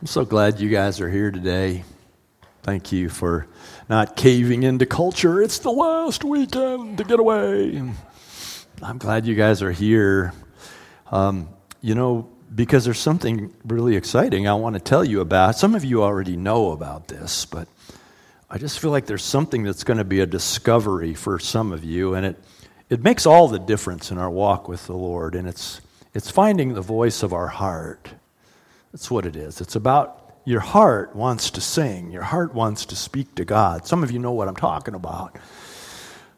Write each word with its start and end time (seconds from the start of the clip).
I'm 0.00 0.06
so 0.06 0.24
glad 0.24 0.58
you 0.60 0.68
guys 0.68 1.00
are 1.00 1.08
here 1.08 1.30
today. 1.30 1.84
Thank 2.62 2.90
you 2.90 3.08
for 3.08 3.46
not 3.88 4.16
caving 4.16 4.64
into 4.64 4.86
culture. 4.86 5.40
It's 5.40 5.60
the 5.60 5.70
last 5.70 6.24
weekend 6.24 6.98
to 6.98 7.04
get 7.04 7.20
away. 7.20 7.80
I'm 8.82 8.98
glad 8.98 9.24
you 9.24 9.36
guys 9.36 9.62
are 9.62 9.70
here. 9.70 10.32
Um, 11.12 11.48
you 11.80 11.94
know, 11.94 12.28
because 12.54 12.84
there's 12.84 12.98
something 12.98 13.54
really 13.64 13.94
exciting 13.94 14.48
I 14.48 14.54
want 14.54 14.74
to 14.74 14.80
tell 14.80 15.04
you 15.04 15.20
about. 15.20 15.56
Some 15.56 15.74
of 15.74 15.84
you 15.84 16.02
already 16.02 16.36
know 16.36 16.72
about 16.72 17.06
this, 17.06 17.46
but 17.46 17.68
I 18.50 18.58
just 18.58 18.80
feel 18.80 18.90
like 18.90 19.06
there's 19.06 19.24
something 19.24 19.62
that's 19.62 19.84
going 19.84 19.98
to 19.98 20.04
be 20.04 20.20
a 20.20 20.26
discovery 20.26 21.14
for 21.14 21.38
some 21.38 21.72
of 21.72 21.84
you, 21.84 22.14
and 22.14 22.26
it, 22.26 22.44
it 22.90 23.02
makes 23.02 23.26
all 23.26 23.46
the 23.48 23.60
difference 23.60 24.10
in 24.10 24.18
our 24.18 24.30
walk 24.30 24.68
with 24.68 24.86
the 24.86 24.96
Lord, 24.96 25.34
and 25.36 25.46
it's, 25.48 25.80
it's 26.12 26.30
finding 26.30 26.74
the 26.74 26.82
voice 26.82 27.22
of 27.22 27.32
our 27.32 27.48
heart. 27.48 28.10
That's 28.94 29.10
what 29.10 29.26
it 29.26 29.34
is. 29.34 29.60
It's 29.60 29.74
about 29.74 30.36
your 30.44 30.60
heart 30.60 31.16
wants 31.16 31.50
to 31.50 31.60
sing, 31.60 32.12
your 32.12 32.22
heart 32.22 32.54
wants 32.54 32.86
to 32.86 32.94
speak 32.94 33.34
to 33.34 33.44
God. 33.44 33.88
Some 33.88 34.04
of 34.04 34.12
you 34.12 34.20
know 34.20 34.30
what 34.30 34.46
I'm 34.46 34.54
talking 34.54 34.94
about. 34.94 35.36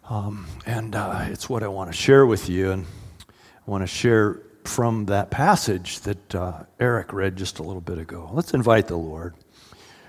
Um, 0.08 0.46
and 0.64 0.96
uh, 0.96 1.26
it's 1.26 1.50
what 1.50 1.62
I 1.62 1.68
want 1.68 1.92
to 1.92 1.96
share 1.96 2.24
with 2.24 2.48
you. 2.48 2.70
And 2.70 2.86
I 3.28 3.70
want 3.70 3.82
to 3.82 3.86
share 3.86 4.40
from 4.64 5.04
that 5.04 5.30
passage 5.30 6.00
that 6.00 6.34
uh, 6.34 6.62
Eric 6.80 7.12
read 7.12 7.36
just 7.36 7.58
a 7.58 7.62
little 7.62 7.82
bit 7.82 7.98
ago. 7.98 8.30
Let's 8.32 8.54
invite 8.54 8.86
the 8.86 8.96
Lord. 8.96 9.34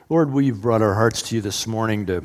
Lord, 0.07 0.31
we've 0.31 0.61
brought 0.61 0.81
our 0.81 0.93
hearts 0.93 1.23
to 1.23 1.35
you 1.35 1.41
this 1.41 1.67
morning 1.67 2.05
to, 2.05 2.23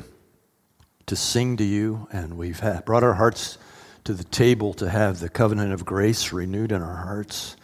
to 1.07 1.17
sing 1.17 1.57
to 1.57 1.65
you, 1.65 2.07
and 2.13 2.37
we've 2.37 2.61
brought 2.85 3.03
our 3.03 3.15
hearts 3.15 3.57
to 4.05 4.13
the 4.13 4.23
table 4.23 4.73
to 4.75 4.89
have 4.89 5.19
the 5.19 5.27
covenant 5.27 5.73
of 5.73 5.83
grace 5.83 6.31
renewed 6.31 6.71
in 6.71 6.81
our 6.81 6.95
hearts. 6.95 7.57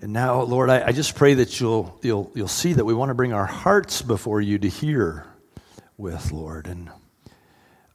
And 0.00 0.12
now, 0.12 0.42
Lord, 0.42 0.70
I, 0.70 0.86
I, 0.86 0.92
just 0.92 1.16
pray 1.16 1.34
that 1.34 1.60
you'll, 1.60 1.98
you'll, 2.02 2.30
you'll 2.32 2.46
see 2.46 2.72
that 2.72 2.84
we 2.84 2.94
want 2.94 3.08
to 3.08 3.14
bring 3.14 3.32
our 3.32 3.46
hearts 3.46 4.00
before 4.00 4.40
you 4.40 4.56
to 4.60 4.68
hear 4.68 5.26
with, 5.96 6.30
Lord. 6.30 6.68
And 6.68 6.88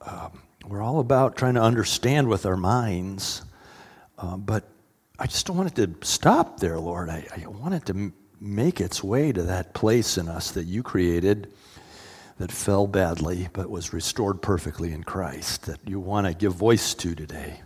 um, 0.01 0.41
we're 0.67 0.81
all 0.81 0.99
about 0.99 1.37
trying 1.37 1.53
to 1.53 1.61
understand 1.61 2.27
with 2.27 2.45
our 2.45 2.57
minds, 2.57 3.43
uh, 4.17 4.35
but 4.35 4.67
I 5.17 5.27
just 5.27 5.47
don't 5.47 5.55
want 5.55 5.77
it 5.77 6.01
to 6.01 6.05
stop 6.05 6.59
there, 6.59 6.77
Lord. 6.77 7.09
I, 7.09 7.25
I 7.41 7.47
want 7.47 7.73
it 7.73 7.85
to 7.85 7.93
m- 7.93 8.13
make 8.41 8.81
its 8.81 9.01
way 9.01 9.31
to 9.31 9.43
that 9.43 9.73
place 9.73 10.17
in 10.17 10.27
us 10.27 10.51
that 10.51 10.65
you 10.65 10.83
created 10.83 11.53
that 12.37 12.51
fell 12.51 12.85
badly 12.85 13.47
but 13.53 13.69
was 13.69 13.93
restored 13.93 14.41
perfectly 14.41 14.91
in 14.91 15.05
Christ, 15.05 15.67
that 15.67 15.79
you 15.87 16.01
want 16.01 16.27
to 16.27 16.33
give 16.33 16.53
voice 16.53 16.93
to 16.95 17.15
today. 17.15 17.61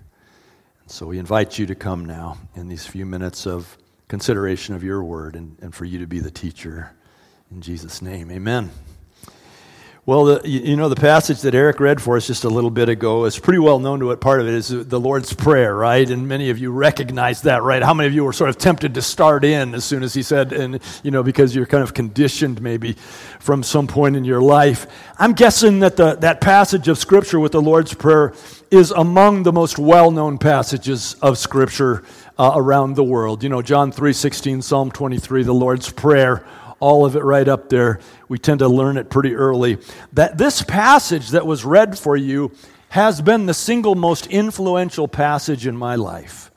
And 0.81 0.91
so 0.91 1.07
we 1.07 1.17
invite 1.17 1.57
you 1.57 1.65
to 1.65 1.75
come 1.75 2.05
now 2.05 2.37
in 2.53 2.67
these 2.67 2.85
few 2.85 3.05
minutes 3.05 3.47
of 3.47 3.75
consideration 4.07 4.73
of 4.75 4.83
your 4.83 5.03
word 5.03 5.35
and, 5.35 5.57
and 5.61 5.73
for 5.75 5.85
you 5.85 5.99
to 5.99 6.07
be 6.07 6.19
the 6.19 6.31
teacher. 6.31 6.91
In 7.51 7.61
Jesus' 7.61 8.01
name, 8.01 8.31
amen. 8.31 8.71
Well, 10.07 10.23
the, 10.23 10.47
you 10.47 10.77
know, 10.77 10.87
the 10.87 10.95
passage 10.95 11.41
that 11.41 11.53
Eric 11.53 11.81
read 11.81 12.01
for 12.01 12.15
us 12.15 12.27
just 12.27 12.45
a 12.45 12.49
little 12.49 12.69
bit 12.69 12.87
ago 12.87 13.25
is 13.25 13.37
pretty 13.37 13.59
well 13.59 13.77
known 13.77 13.99
to 13.99 14.05
what 14.05 14.21
part 14.21 14.39
of 14.39 14.47
it 14.47 14.53
is 14.53 14.69
the 14.69 14.97
Lord's 14.97 15.33
Prayer, 15.33 15.75
right? 15.75 16.09
And 16.09 16.29
many 16.29 16.49
of 16.49 16.57
you 16.57 16.71
recognize 16.71 17.41
that, 17.41 17.61
right? 17.61 17.83
How 17.83 17.93
many 17.93 18.07
of 18.07 18.13
you 18.13 18.23
were 18.23 18.31
sort 18.31 18.49
of 18.49 18.57
tempted 18.57 18.93
to 18.93 19.01
start 19.01 19.43
in 19.43 19.75
as 19.75 19.83
soon 19.83 20.03
as 20.03 20.13
he 20.13 20.23
said, 20.23 20.53
and, 20.53 20.79
you 21.03 21.11
know, 21.11 21.23
because 21.23 21.53
you're 21.53 21.65
kind 21.65 21.83
of 21.83 21.93
conditioned 21.93 22.61
maybe 22.61 22.93
from 23.41 23.63
some 23.63 23.85
point 23.85 24.15
in 24.15 24.23
your 24.23 24.39
life? 24.39 24.87
I'm 25.17 25.33
guessing 25.33 25.79
that 25.79 25.97
the, 25.97 26.15
that 26.15 26.39
passage 26.39 26.87
of 26.87 26.97
Scripture 26.97 27.41
with 27.41 27.51
the 27.51 27.61
Lord's 27.61 27.93
Prayer 27.93 28.33
is 28.71 28.91
among 28.91 29.43
the 29.43 29.51
most 29.51 29.77
well 29.77 30.09
known 30.11 30.37
passages 30.37 31.15
of 31.15 31.37
Scripture 31.37 32.05
uh, 32.37 32.51
around 32.55 32.95
the 32.95 33.03
world. 33.03 33.43
You 33.43 33.49
know, 33.49 33.61
John 33.61 33.91
3:16, 33.91 34.63
Psalm 34.63 34.91
23, 34.91 35.43
the 35.43 35.53
Lord's 35.53 35.91
Prayer, 35.91 36.45
all 36.79 37.05
of 37.05 37.15
it 37.15 37.23
right 37.23 37.47
up 37.47 37.69
there. 37.69 37.99
We 38.27 38.37
tend 38.37 38.59
to 38.59 38.67
learn 38.67 38.97
it 38.97 39.09
pretty 39.09 39.35
early. 39.35 39.77
That 40.13 40.37
this 40.37 40.61
passage 40.61 41.29
that 41.29 41.45
was 41.45 41.65
read 41.65 41.97
for 41.97 42.15
you 42.15 42.51
has 42.89 43.21
been 43.21 43.45
the 43.45 43.53
single 43.53 43.95
most 43.95 44.27
influential 44.27 45.07
passage 45.07 45.67
in 45.67 45.75
my 45.75 45.95
life. 45.95 46.51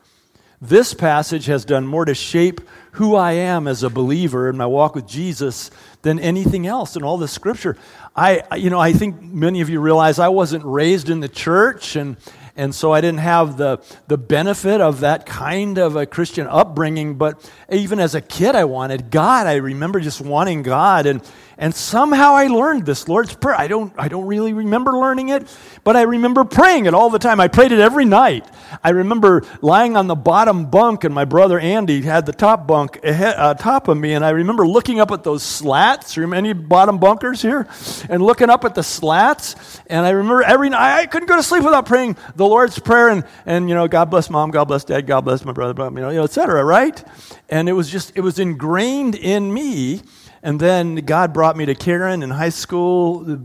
This 0.63 0.93
passage 0.93 1.47
has 1.47 1.65
done 1.65 1.87
more 1.87 2.05
to 2.05 2.15
shape 2.15 2.61
who 2.93 3.15
I 3.15 3.33
am 3.33 3.67
as 3.67 3.83
a 3.83 3.89
believer 3.89 4.51
in 4.51 4.59
my 4.59 4.67
walk 4.67 4.95
with 4.95 5.07
Jesus 5.07 5.71
than 6.03 6.19
anything 6.19 6.67
else 6.67 6.97
in 6.97 7.03
all 7.03 7.17
the 7.17 7.29
scripture. 7.29 7.79
I, 8.15 8.43
you 8.57 8.69
know, 8.69 8.79
I 8.79 8.93
think 8.93 9.23
many 9.23 9.63
of 9.63 9.71
you 9.71 9.81
realize 9.81 10.19
I 10.19 10.29
wasn't 10.29 10.65
raised 10.65 11.09
in 11.09 11.21
the 11.21 11.29
church 11.29 11.97
and, 11.97 12.19
and 12.61 12.75
so 12.75 12.93
I 12.93 13.01
didn't 13.01 13.21
have 13.21 13.57
the, 13.57 13.83
the 14.07 14.19
benefit 14.19 14.83
of 14.83 15.01
that 15.01 15.25
kind 15.25 15.79
of 15.79 15.97
a 15.97 16.05
Christian 16.05 16.47
upbringing. 16.47 17.15
But 17.15 17.51
even 17.73 17.99
as 17.99 18.15
a 18.15 18.21
kid, 18.21 18.55
I 18.55 18.65
wanted 18.65 19.11
God. 19.11 19.47
I 19.47 19.55
remember 19.55 19.99
just 19.99 20.21
wanting 20.21 20.63
God. 20.63 21.07
And, 21.07 21.23
and 21.61 21.75
somehow 21.75 22.35
I 22.35 22.47
learned 22.47 22.87
this 22.87 23.07
Lord's 23.07 23.35
Prayer. 23.35 23.55
I 23.55 23.69
don't, 23.69 23.93
I 23.99 24.09
don't 24.09 24.27
really 24.27 24.55
remember 24.55 24.95
learning 24.95 25.29
it, 25.29 25.47
but 25.85 25.95
I 25.95 26.03
remember 26.03 26.45
praying 26.45 26.87
it 26.87 26.95
all 26.95 27.11
the 27.11 27.19
time. 27.19 27.39
I 27.39 27.49
prayed 27.49 27.71
it 27.71 27.79
every 27.79 28.07
night. 28.07 28.47
I 28.83 28.91
remember 28.91 29.45
lying 29.61 29.95
on 29.95 30.07
the 30.07 30.15
bottom 30.15 30.71
bunk, 30.71 31.05
and 31.05 31.15
my 31.15 31.27
brother 31.27 31.61
Andy 31.61 32.01
had 32.01 32.25
the 32.25 32.33
top 32.33 32.67
bunk 32.67 33.05
ahead, 33.05 33.35
uh, 33.37 33.53
top 33.55 33.89
of 33.89 33.99
me. 33.99 34.15
And 34.15 34.25
I 34.25 34.31
remember 34.31 34.67
looking 34.67 35.01
up 35.01 35.11
at 35.11 35.23
those 35.23 35.43
slats. 35.43 36.17
Remember 36.17 36.37
any 36.37 36.55
bottom 36.55 36.99
bunkers 36.99 37.43
here? 37.43 37.69
And 38.09 38.23
looking 38.23 38.49
up 38.49 38.65
at 38.65 38.75
the 38.75 38.83
slats. 38.83 39.81
And 39.87 40.07
I 40.07 40.11
remember 40.11 40.43
every 40.43 40.71
night, 40.71 41.01
I 41.01 41.07
couldn't 41.07 41.29
go 41.29 41.37
to 41.37 41.43
sleep 41.43 41.63
without 41.63 41.85
praying 41.85 42.17
the 42.37 42.47
Lord's 42.47 42.79
Prayer. 42.79 43.11
And, 43.11 43.25
and 43.45 43.69
you 43.69 43.75
know, 43.75 43.87
God 43.87 44.07
bless 44.07 44.31
mom, 44.31 44.51
God 44.51 44.65
bless 44.65 44.85
dad, 44.85 45.07
God 45.07 45.21
bless 45.27 45.45
my 45.45 45.53
brother, 45.53 45.75
you 45.85 45.91
know, 45.91 46.09
you 46.09 46.17
know 46.17 46.25
et 46.25 46.33
cetera, 46.33 46.65
right? 46.65 47.05
And 47.51 47.69
it 47.69 47.73
was 47.75 47.91
just, 47.91 48.13
it 48.15 48.23
was 48.23 48.39
ingrained 48.39 49.15
in 49.15 49.53
me 49.53 50.01
and 50.43 50.59
then 50.59 50.97
God 50.97 51.33
brought 51.33 51.57
me 51.57 51.67
to 51.67 51.75
Karen 51.75 52.23
in 52.23 52.31
high 52.31 52.49
school, 52.49 53.21
the 53.21 53.37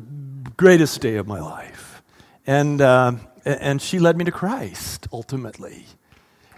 greatest 0.57 1.01
day 1.01 1.15
of 1.15 1.27
my 1.27 1.39
life. 1.39 2.01
And, 2.47 2.79
uh, 2.81 3.13
and 3.43 3.81
she 3.81 3.99
led 3.99 4.17
me 4.17 4.25
to 4.25 4.31
Christ, 4.31 5.07
ultimately. 5.11 5.85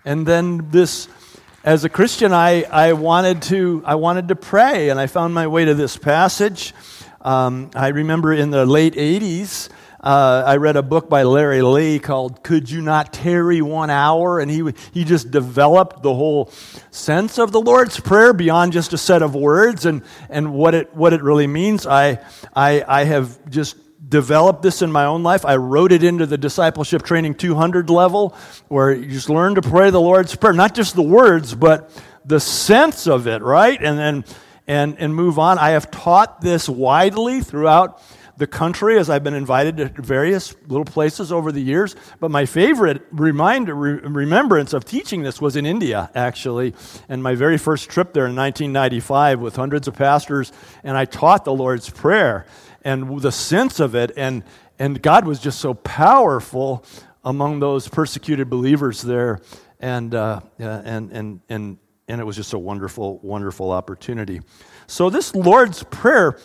And 0.05 0.27
then 0.27 0.69
this, 0.69 1.07
as 1.63 1.83
a 1.83 1.89
Christian, 1.89 2.33
I, 2.33 2.63
I, 2.63 2.93
wanted, 2.93 3.41
to, 3.43 3.81
I 3.85 3.95
wanted 3.95 4.27
to 4.27 4.35
pray, 4.35 4.89
and 4.89 4.99
I 4.99 5.07
found 5.07 5.33
my 5.33 5.47
way 5.47 5.65
to 5.65 5.73
this 5.73 5.97
passage. 5.97 6.73
Um, 7.21 7.71
I 7.73 7.87
remember 7.87 8.31
in 8.31 8.51
the 8.51 8.65
late 8.65 8.93
80s, 8.93 9.69
uh, 9.99 10.43
I 10.45 10.57
read 10.57 10.75
a 10.75 10.83
book 10.83 11.09
by 11.09 11.23
Larry 11.23 11.61
Lea 11.61 11.99
called 11.99 12.43
Could 12.43 12.69
You 12.69 12.81
Not 12.81 13.11
Tarry 13.13 13.61
One 13.61 13.89
Hour? 13.89 14.39
And 14.39 14.51
he, 14.51 14.71
he 14.91 15.03
just 15.03 15.31
developed 15.31 16.03
the 16.03 16.13
whole 16.13 16.51
sense 16.91 17.39
of 17.39 17.51
the 17.51 17.59
Lord's 17.59 17.99
Prayer 17.99 18.33
beyond 18.33 18.73
just 18.73 18.93
a 18.93 18.97
set 18.97 19.21
of 19.21 19.33
words 19.33 19.85
and, 19.85 20.03
and 20.29 20.53
what, 20.53 20.75
it, 20.75 20.95
what 20.95 21.13
it 21.13 21.23
really 21.23 21.47
means. 21.47 21.87
I, 21.87 22.19
I, 22.55 22.83
I 22.87 23.03
have 23.05 23.49
just 23.49 23.75
developed 24.07 24.61
this 24.61 24.83
in 24.83 24.91
my 24.91 25.05
own 25.05 25.23
life. 25.23 25.45
I 25.45 25.55
wrote 25.55 25.91
it 25.91 26.03
into 26.03 26.27
the 26.27 26.37
Discipleship 26.37 27.01
Training 27.01 27.33
200 27.33 27.89
level, 27.89 28.35
where 28.67 28.93
you 28.93 29.09
just 29.09 29.29
learn 29.29 29.55
to 29.55 29.61
pray 29.61 29.89
the 29.89 29.99
Lord's 29.99 30.35
Prayer, 30.35 30.53
not 30.53 30.75
just 30.75 30.95
the 30.95 31.01
words, 31.01 31.55
but 31.55 31.89
the 32.23 32.39
sense 32.39 33.07
of 33.07 33.25
it, 33.25 33.41
right? 33.41 33.81
And 33.81 33.97
then 33.97 34.25
and, 34.67 34.99
and 34.99 35.15
move 35.15 35.39
on. 35.39 35.57
I 35.57 35.71
have 35.71 35.89
taught 35.89 36.41
this 36.41 36.67
widely 36.67 37.41
throughout 37.41 38.01
the 38.37 38.47
country 38.47 38.97
as 38.99 39.09
I've 39.09 39.23
been 39.23 39.33
invited 39.33 39.77
to 39.77 40.01
various 40.01 40.55
little 40.67 40.85
places 40.85 41.31
over 41.31 41.51
the 41.51 41.61
years. 41.61 41.95
But 42.19 42.31
my 42.31 42.45
favorite 42.45 43.01
reminder, 43.11 43.73
re- 43.73 43.99
remembrance 43.99 44.73
of 44.73 44.85
teaching 44.85 45.23
this 45.23 45.41
was 45.41 45.55
in 45.55 45.65
India, 45.65 46.11
actually. 46.13 46.73
And 47.09 47.23
my 47.23 47.35
very 47.35 47.57
first 47.57 47.89
trip 47.89 48.13
there 48.13 48.27
in 48.27 48.35
1995 48.35 49.39
with 49.39 49.55
hundreds 49.55 49.87
of 49.87 49.95
pastors, 49.95 50.51
and 50.83 50.95
I 50.95 51.05
taught 51.05 51.45
the 51.45 51.53
Lord's 51.53 51.89
Prayer 51.89 52.45
and 52.83 53.19
the 53.19 53.31
sense 53.31 53.79
of 53.79 53.95
it. 53.95 54.11
And, 54.15 54.43
and 54.77 55.01
God 55.01 55.25
was 55.25 55.39
just 55.39 55.59
so 55.59 55.73
powerful 55.73 56.85
among 57.23 57.59
those 57.59 57.87
persecuted 57.87 58.49
believers 58.49 59.01
there. 59.01 59.41
And, 59.79 60.13
uh, 60.13 60.41
and, 60.59 61.11
and, 61.11 61.41
and, 61.49 61.77
and 62.07 62.21
it 62.21 62.23
was 62.23 62.35
just 62.35 62.53
a 62.53 62.59
wonderful, 62.59 63.19
wonderful 63.19 63.71
opportunity. 63.71 64.41
So, 64.87 65.09
this 65.09 65.35
Lord's 65.35 65.83
Prayer 65.83 66.39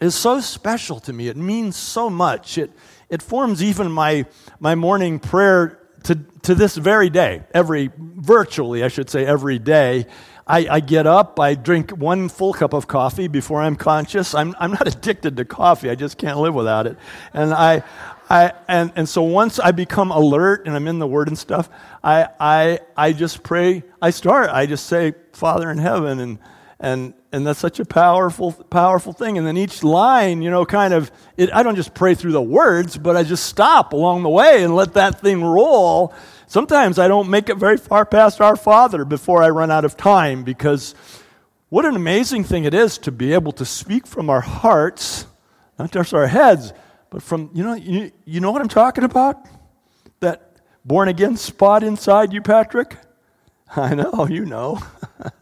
is 0.00 0.14
so 0.14 0.40
special 0.40 0.98
to 1.00 1.12
me. 1.12 1.28
It 1.28 1.36
means 1.36 1.76
so 1.76 2.08
much. 2.08 2.58
It, 2.58 2.72
it 3.08 3.22
forms 3.22 3.62
even 3.62 3.92
my, 3.92 4.24
my 4.58 4.74
morning 4.74 5.18
prayer 5.18 5.78
to, 6.04 6.14
to 6.42 6.54
this 6.54 6.76
very 6.76 7.10
day, 7.10 7.42
every, 7.52 7.90
virtually, 7.98 8.82
I 8.82 8.88
should 8.88 9.10
say, 9.10 9.26
every 9.26 9.58
day. 9.58 10.06
I, 10.46 10.66
I, 10.68 10.80
get 10.80 11.06
up, 11.06 11.38
I 11.38 11.54
drink 11.54 11.90
one 11.90 12.28
full 12.28 12.52
cup 12.52 12.72
of 12.72 12.88
coffee 12.88 13.28
before 13.28 13.62
I'm 13.62 13.76
conscious. 13.76 14.34
I'm, 14.34 14.56
I'm 14.58 14.72
not 14.72 14.88
addicted 14.94 15.36
to 15.36 15.44
coffee, 15.44 15.90
I 15.90 15.94
just 15.94 16.18
can't 16.18 16.38
live 16.38 16.54
without 16.54 16.86
it. 16.86 16.96
And, 17.34 17.52
I, 17.52 17.82
I, 18.28 18.52
and, 18.66 18.92
and 18.96 19.08
so 19.08 19.22
once 19.22 19.58
I 19.58 19.70
become 19.72 20.10
alert 20.10 20.66
and 20.66 20.74
I'm 20.74 20.88
in 20.88 20.98
the 20.98 21.06
Word 21.06 21.28
and 21.28 21.38
stuff, 21.38 21.68
I, 22.02 22.28
I, 22.40 22.80
I 22.96 23.12
just 23.12 23.42
pray, 23.42 23.84
I 24.00 24.10
start, 24.10 24.50
I 24.50 24.66
just 24.66 24.86
say, 24.86 25.14
Father 25.32 25.70
in 25.70 25.78
heaven, 25.78 26.18
and, 26.18 26.38
and, 26.80 27.14
and 27.32 27.46
that's 27.46 27.60
such 27.60 27.80
a 27.80 27.84
powerful, 27.86 28.52
powerful 28.52 29.12
thing. 29.12 29.38
And 29.38 29.46
then 29.46 29.56
each 29.58 29.84
line, 29.84 30.42
you 30.42 30.50
know, 30.50 30.64
kind 30.66 30.94
of, 30.94 31.12
it, 31.36 31.50
I 31.54 31.62
don't 31.62 31.76
just 31.76 31.94
pray 31.94 32.14
through 32.14 32.32
the 32.32 32.42
words, 32.42 32.98
but 32.98 33.16
I 33.16 33.22
just 33.24 33.46
stop 33.46 33.92
along 33.92 34.22
the 34.24 34.30
way 34.30 34.64
and 34.64 34.74
let 34.76 34.94
that 34.94 35.20
thing 35.20 35.44
roll. 35.44 36.14
Sometimes 36.46 36.98
I 36.98 37.08
don't 37.08 37.30
make 37.30 37.48
it 37.50 37.58
very 37.58 37.76
far 37.78 38.06
past 38.06 38.40
our 38.40 38.56
Father 38.56 39.04
before 39.04 39.42
I 39.42 39.50
run 39.50 39.70
out 39.70 39.84
of 39.84 39.96
time 39.96 40.44
because 40.44 40.94
What 41.70 41.84
an 41.84 41.96
amazing 41.96 42.44
thing 42.44 42.64
it 42.64 42.74
is 42.74 42.98
to 42.98 43.12
be 43.12 43.34
able 43.34 43.52
to 43.52 43.64
speak 43.66 44.06
from 44.06 44.30
our 44.30 44.40
hearts, 44.40 45.26
not 45.78 45.92
just 45.92 46.14
our 46.14 46.26
heads, 46.26 46.72
but 47.10 47.22
from, 47.22 47.50
you 47.54 47.64
know, 47.64 47.74
you, 47.74 48.12
you 48.24 48.40
know 48.40 48.52
what 48.52 48.62
I'm 48.62 48.68
talking 48.68 49.04
about? 49.04 49.36
That 50.20 50.56
born 50.84 51.08
again 51.08 51.36
spot 51.36 51.84
inside 51.84 52.32
you, 52.32 52.42
Patrick? 52.42 52.96
I 53.76 53.94
know, 53.94 54.26
you 54.30 54.46
know. 54.46 54.80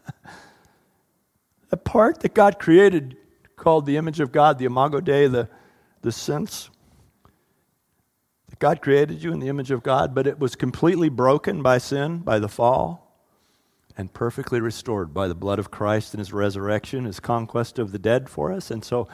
the 1.69 1.77
part 1.77 2.21
that 2.21 2.33
God 2.33 2.59
created 2.59 3.17
called 3.55 3.85
the 3.85 3.97
image 3.97 4.19
of 4.19 4.31
God, 4.31 4.57
the 4.57 4.65
imago 4.65 4.99
Dei, 4.99 5.27
the, 5.27 5.49
the 6.01 6.11
sense. 6.11 6.69
God 8.57 8.81
created 8.81 9.23
you 9.23 9.31
in 9.31 9.39
the 9.39 9.47
image 9.47 9.71
of 9.71 9.83
God, 9.83 10.13
but 10.13 10.27
it 10.27 10.39
was 10.39 10.55
completely 10.55 11.09
broken 11.09 11.61
by 11.61 11.77
sin, 11.77 12.19
by 12.19 12.39
the 12.39 12.49
fall 12.49 13.09
and 13.99 14.13
perfectly 14.13 14.61
restored 14.61 15.13
by 15.13 15.27
the 15.27 15.35
blood 15.35 15.59
of 15.59 15.69
Christ 15.69 16.13
and 16.13 16.19
his 16.19 16.31
resurrection, 16.31 17.03
his 17.03 17.19
conquest 17.19 17.77
of 17.77 17.91
the 17.91 17.99
dead 17.99 18.29
for 18.29 18.49
us. 18.53 18.71
And 18.71 18.83
so, 18.83 19.09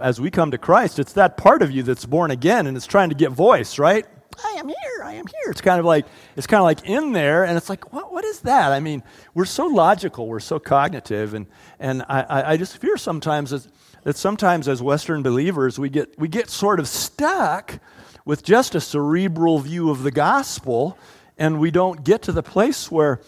as 0.00 0.20
we 0.20 0.30
come 0.30 0.52
to 0.52 0.58
Christ, 0.58 1.00
it's 1.00 1.14
that 1.14 1.36
part 1.36 1.62
of 1.62 1.72
you 1.72 1.82
that's 1.82 2.06
born 2.06 2.30
again 2.30 2.68
and 2.68 2.76
it's 2.76 2.86
trying 2.86 3.08
to 3.08 3.16
get 3.16 3.32
voice, 3.32 3.80
right? 3.80 4.06
I 4.44 4.50
am 4.58 4.68
here, 4.68 4.76
I 5.12 5.16
am 5.16 5.26
here. 5.26 5.50
It's 5.50 5.60
kind 5.60 5.78
of 5.78 5.84
like 5.84 6.06
it's 6.36 6.46
kind 6.46 6.60
of 6.60 6.64
like 6.64 6.88
in 6.88 7.12
there, 7.12 7.44
and 7.44 7.56
it's 7.56 7.68
like, 7.68 7.92
what, 7.92 8.12
what 8.12 8.24
is 8.24 8.40
that? 8.40 8.72
I 8.72 8.80
mean, 8.80 9.02
we're 9.34 9.44
so 9.44 9.66
logical, 9.66 10.26
we're 10.26 10.40
so 10.40 10.58
cognitive, 10.58 11.34
and 11.34 11.46
and 11.78 12.02
I, 12.08 12.52
I 12.52 12.56
just 12.56 12.78
fear 12.78 12.96
sometimes 12.96 13.50
that, 13.50 13.66
that 14.04 14.16
sometimes 14.16 14.68
as 14.68 14.80
Western 14.80 15.22
believers 15.22 15.78
we 15.78 15.90
get 15.90 16.18
we 16.18 16.28
get 16.28 16.48
sort 16.48 16.80
of 16.80 16.88
stuck 16.88 17.78
with 18.24 18.42
just 18.42 18.74
a 18.74 18.80
cerebral 18.80 19.58
view 19.58 19.90
of 19.90 20.02
the 20.02 20.10
gospel, 20.10 20.96
and 21.36 21.60
we 21.60 21.70
don't 21.70 22.04
get 22.04 22.22
to 22.22 22.32
the 22.32 22.42
place 22.42 22.90
where 22.90 23.20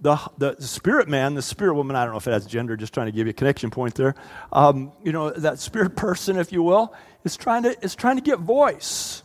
the, 0.00 0.18
the 0.36 0.56
spirit 0.60 1.08
man, 1.08 1.34
the 1.34 1.42
spirit 1.42 1.74
woman, 1.74 1.94
I 1.96 2.04
don't 2.04 2.12
know 2.12 2.18
if 2.18 2.26
it 2.26 2.32
has 2.32 2.44
gender, 2.44 2.76
just 2.76 2.92
trying 2.92 3.06
to 3.06 3.12
give 3.12 3.26
you 3.26 3.30
a 3.30 3.34
connection 3.34 3.70
point 3.70 3.94
there. 3.94 4.14
Um, 4.52 4.92
you 5.02 5.12
know, 5.12 5.30
that 5.30 5.60
spirit 5.60 5.96
person, 5.96 6.36
if 6.36 6.52
you 6.52 6.62
will, 6.62 6.94
is 7.24 7.36
trying 7.36 7.62
to, 7.64 7.84
is 7.84 7.94
trying 7.94 8.16
to 8.16 8.22
get 8.22 8.40
voice. 8.40 9.22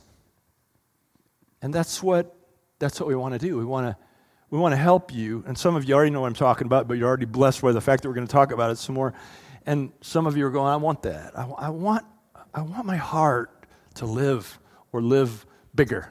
And 1.62 1.74
that's 1.74 2.02
what, 2.04 2.36
that's 2.80 3.00
what 3.00 3.08
we 3.08 3.16
want 3.16 3.34
to 3.34 3.40
do. 3.40 3.58
We 3.58 3.66
want 3.66 3.88
to, 3.88 3.98
we 4.50 4.60
want 4.60 4.74
to 4.74 4.78
help 4.78 5.14
you. 5.14 5.44
And 5.48 5.58
some 5.58 5.76
of 5.76 5.86
you 5.86 5.96
already 5.96 6.12
know 6.12 6.22
what 6.22 6.28
I'm 6.28 6.34
talking 6.34 6.68
about, 6.68 6.88
but 6.88 6.98
you're 6.98 7.08
already 7.08 7.26
blessed 7.26 7.62
by 7.62 7.72
the 7.72 7.82
fact 7.82 8.04
that 8.04 8.10
we're 8.10 8.16
going 8.16 8.28
to 8.28 8.32
talk 8.32 8.52
about 8.52 8.72
it 8.72 8.78
some 8.78 8.96
more. 8.96 9.14
And 9.66 9.92
some 10.02 10.26
of 10.26 10.38
you 10.38 10.46
are 10.46 10.52
going, 10.52 10.72
I 10.72 10.78
want 10.78 11.04
that. 11.04 11.38
I, 11.38 11.44
I 11.44 11.70
want, 11.70 12.06
I 12.54 12.62
want 12.62 12.86
my 12.86 12.96
heart 12.96 13.66
to 13.96 14.06
live 14.06 14.60
or 14.92 15.02
live 15.02 15.46
bigger. 15.76 16.10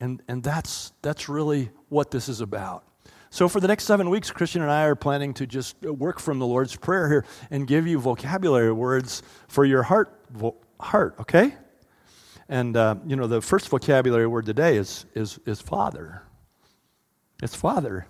And, 0.00 0.22
and 0.28 0.42
that's, 0.42 0.92
that's 1.02 1.28
really 1.28 1.70
what 1.88 2.10
this 2.10 2.28
is 2.28 2.40
about. 2.40 2.84
So, 3.30 3.46
for 3.46 3.60
the 3.60 3.68
next 3.68 3.84
seven 3.84 4.08
weeks, 4.08 4.30
Christian 4.30 4.62
and 4.62 4.70
I 4.70 4.84
are 4.84 4.94
planning 4.94 5.34
to 5.34 5.46
just 5.46 5.80
work 5.82 6.18
from 6.18 6.38
the 6.38 6.46
Lord's 6.46 6.74
Prayer 6.74 7.08
here 7.08 7.24
and 7.50 7.66
give 7.66 7.86
you 7.86 7.98
vocabulary 7.98 8.72
words 8.72 9.22
for 9.48 9.66
your 9.66 9.82
heart, 9.82 10.18
vo- 10.30 10.56
heart 10.80 11.16
okay? 11.20 11.54
And, 12.48 12.76
uh, 12.76 12.96
you 13.06 13.16
know, 13.16 13.26
the 13.26 13.42
first 13.42 13.68
vocabulary 13.68 14.26
word 14.26 14.46
today 14.46 14.76
is, 14.76 15.04
is, 15.14 15.38
is 15.44 15.60
Father. 15.60 16.22
It's 17.42 17.54
Father. 17.54 18.06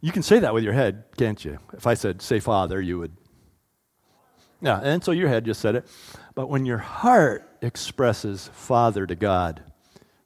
You 0.00 0.12
can 0.12 0.22
say 0.22 0.40
that 0.40 0.52
with 0.52 0.64
your 0.64 0.72
head, 0.72 1.04
can't 1.16 1.44
you? 1.44 1.58
If 1.72 1.86
I 1.86 1.94
said, 1.94 2.20
say 2.20 2.40
Father, 2.40 2.80
you 2.80 2.98
would. 2.98 3.16
Yeah, 4.60 4.80
and 4.82 5.02
so 5.02 5.12
your 5.12 5.28
head 5.28 5.44
just 5.44 5.60
said 5.60 5.76
it. 5.76 5.86
But 6.34 6.48
when 6.48 6.66
your 6.66 6.78
heart 6.78 7.48
expresses 7.62 8.50
Father 8.52 9.06
to 9.06 9.14
God, 9.14 9.62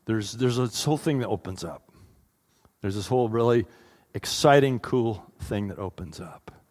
there's, 0.07 0.33
there's 0.33 0.57
this 0.57 0.85
whole 0.85 0.97
thing 0.97 1.19
that 1.19 1.29
opens 1.29 1.65
up. 1.65 1.93
There's 2.81 2.95
this 2.95 3.07
whole 3.07 3.29
really 3.29 3.67
exciting, 4.15 4.79
cool 4.81 5.31
thing 5.41 5.69
that 5.69 5.79
opens 5.79 6.21
up. 6.21 6.62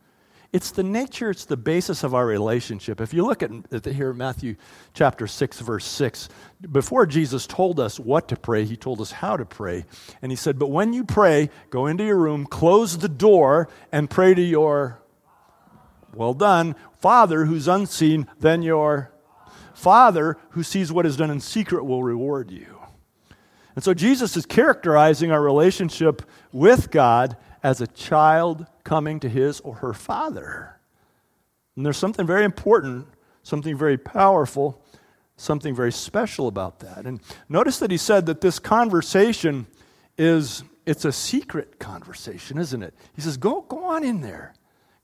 It's 0.53 0.71
the 0.71 0.83
nature, 0.83 1.29
it's 1.29 1.45
the 1.45 1.55
basis 1.55 2.03
of 2.03 2.13
our 2.13 2.25
relationship. 2.25 2.99
If 2.99 3.13
you 3.13 3.25
look 3.25 3.41
at, 3.41 3.51
at 3.71 3.83
the, 3.83 3.93
here, 3.93 4.11
Matthew 4.11 4.57
chapter 4.93 5.25
6, 5.25 5.61
verse 5.61 5.85
6, 5.85 6.27
before 6.69 7.05
Jesus 7.05 7.47
told 7.47 7.79
us 7.79 7.97
what 7.97 8.27
to 8.27 8.35
pray, 8.35 8.65
he 8.65 8.75
told 8.75 8.99
us 8.99 9.13
how 9.13 9.37
to 9.37 9.45
pray. 9.45 9.85
And 10.21 10.29
he 10.29 10.35
said, 10.35 10.59
But 10.59 10.67
when 10.67 10.91
you 10.91 11.05
pray, 11.05 11.49
go 11.69 11.87
into 11.87 12.03
your 12.03 12.17
room, 12.17 12.45
close 12.45 12.97
the 12.97 13.07
door, 13.07 13.69
and 13.93 14.09
pray 14.09 14.33
to 14.33 14.41
your, 14.41 15.01
well 16.13 16.33
done, 16.33 16.75
Father 16.99 17.45
who's 17.45 17.69
unseen, 17.69 18.27
then 18.39 18.61
your 18.61 19.13
Father 19.73 20.37
who 20.49 20.63
sees 20.63 20.91
what 20.91 21.05
is 21.05 21.15
done 21.15 21.31
in 21.31 21.39
secret 21.39 21.85
will 21.85 22.03
reward 22.03 22.51
you. 22.51 22.77
And 23.73 23.85
so 23.85 23.93
Jesus 23.93 24.35
is 24.35 24.45
characterizing 24.45 25.31
our 25.31 25.41
relationship 25.41 26.23
with 26.51 26.91
God 26.91 27.37
as 27.63 27.81
a 27.81 27.87
child 27.87 28.65
coming 28.83 29.19
to 29.19 29.29
his 29.29 29.59
or 29.61 29.75
her 29.75 29.93
father. 29.93 30.79
And 31.75 31.85
there's 31.85 31.97
something 31.97 32.25
very 32.25 32.43
important, 32.43 33.07
something 33.43 33.77
very 33.77 33.97
powerful, 33.97 34.83
something 35.37 35.75
very 35.75 35.91
special 35.91 36.47
about 36.47 36.79
that. 36.79 37.05
And 37.05 37.19
notice 37.49 37.79
that 37.79 37.91
he 37.91 37.97
said 37.97 38.25
that 38.25 38.41
this 38.41 38.59
conversation 38.59 39.67
is 40.17 40.63
it's 40.85 41.05
a 41.05 41.11
secret 41.11 41.79
conversation, 41.79 42.57
isn't 42.57 42.81
it? 42.81 42.93
He 43.13 43.21
says, 43.21 43.37
"Go 43.37 43.61
go 43.61 43.85
on 43.85 44.03
in 44.03 44.21
there. 44.21 44.53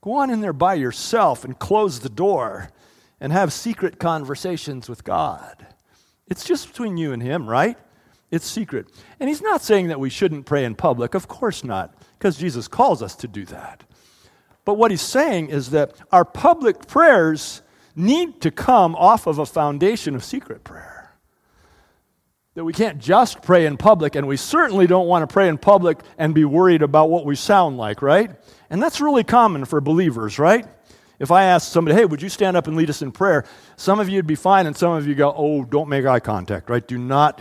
Go 0.00 0.12
on 0.14 0.30
in 0.30 0.40
there 0.40 0.52
by 0.52 0.74
yourself 0.74 1.44
and 1.44 1.58
close 1.58 2.00
the 2.00 2.08
door 2.08 2.70
and 3.20 3.32
have 3.32 3.52
secret 3.52 3.98
conversations 3.98 4.88
with 4.88 5.04
God." 5.04 5.66
It's 6.26 6.44
just 6.44 6.68
between 6.68 6.96
you 6.96 7.12
and 7.12 7.22
him, 7.22 7.48
right? 7.48 7.78
It's 8.30 8.46
secret. 8.46 8.88
And 9.18 9.28
he's 9.28 9.40
not 9.40 9.62
saying 9.62 9.88
that 9.88 9.98
we 9.98 10.10
shouldn't 10.10 10.46
pray 10.46 10.64
in 10.64 10.74
public. 10.74 11.14
Of 11.14 11.28
course 11.28 11.64
not, 11.64 11.94
because 12.18 12.36
Jesus 12.36 12.68
calls 12.68 13.02
us 13.02 13.14
to 13.16 13.28
do 13.28 13.44
that. 13.46 13.84
But 14.64 14.74
what 14.74 14.90
he's 14.90 15.00
saying 15.00 15.48
is 15.48 15.70
that 15.70 15.94
our 16.12 16.24
public 16.24 16.86
prayers 16.86 17.62
need 17.96 18.40
to 18.42 18.50
come 18.50 18.94
off 18.96 19.26
of 19.26 19.38
a 19.38 19.46
foundation 19.46 20.14
of 20.14 20.24
secret 20.24 20.64
prayer. 20.64 21.12
That 22.54 22.64
we 22.64 22.72
can't 22.72 22.98
just 22.98 23.40
pray 23.40 23.66
in 23.66 23.76
public, 23.76 24.14
and 24.14 24.26
we 24.26 24.36
certainly 24.36 24.86
don't 24.86 25.06
want 25.06 25.28
to 25.28 25.32
pray 25.32 25.48
in 25.48 25.58
public 25.58 26.00
and 26.18 26.34
be 26.34 26.44
worried 26.44 26.82
about 26.82 27.08
what 27.08 27.24
we 27.24 27.36
sound 27.36 27.78
like, 27.78 28.02
right? 28.02 28.30
And 28.68 28.82
that's 28.82 29.00
really 29.00 29.24
common 29.24 29.64
for 29.64 29.80
believers, 29.80 30.38
right? 30.38 30.66
If 31.18 31.30
I 31.30 31.44
ask 31.44 31.70
somebody, 31.72 31.96
hey, 31.96 32.04
would 32.04 32.22
you 32.22 32.28
stand 32.28 32.56
up 32.56 32.66
and 32.66 32.76
lead 32.76 32.90
us 32.90 33.00
in 33.00 33.10
prayer? 33.10 33.44
Some 33.76 34.00
of 34.00 34.08
you 34.08 34.16
would 34.16 34.26
be 34.26 34.34
fine, 34.34 34.66
and 34.66 34.76
some 34.76 34.92
of 34.92 35.06
you 35.06 35.14
go, 35.14 35.32
oh, 35.36 35.64
don't 35.64 35.88
make 35.88 36.04
eye 36.04 36.20
contact, 36.20 36.68
right? 36.68 36.86
Do 36.86 36.98
not 36.98 37.40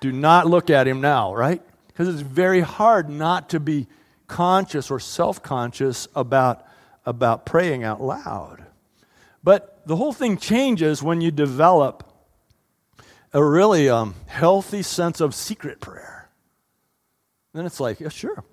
do 0.00 0.12
not 0.12 0.46
look 0.46 0.70
at 0.70 0.88
him 0.88 1.00
now, 1.00 1.34
right? 1.34 1.62
Because 1.88 2.08
it's 2.08 2.22
very 2.22 2.60
hard 2.60 3.10
not 3.10 3.50
to 3.50 3.60
be 3.60 3.86
conscious 4.30 4.90
or 4.90 5.00
self 5.00 5.42
conscious 5.42 6.06
about, 6.14 6.64
about 7.04 7.44
praying 7.44 7.82
out 7.82 8.00
loud. 8.00 8.64
But 9.42 9.82
the 9.86 9.96
whole 9.96 10.12
thing 10.12 10.36
changes 10.36 11.02
when 11.02 11.20
you 11.20 11.30
develop 11.32 12.06
a 13.32 13.42
really 13.42 13.88
um, 13.88 14.14
healthy 14.26 14.82
sense 14.82 15.20
of 15.20 15.34
secret 15.34 15.80
prayer. 15.80 16.30
Then 17.52 17.66
it's 17.66 17.80
like, 17.80 17.98
yeah, 17.98 18.08
sure, 18.08 18.44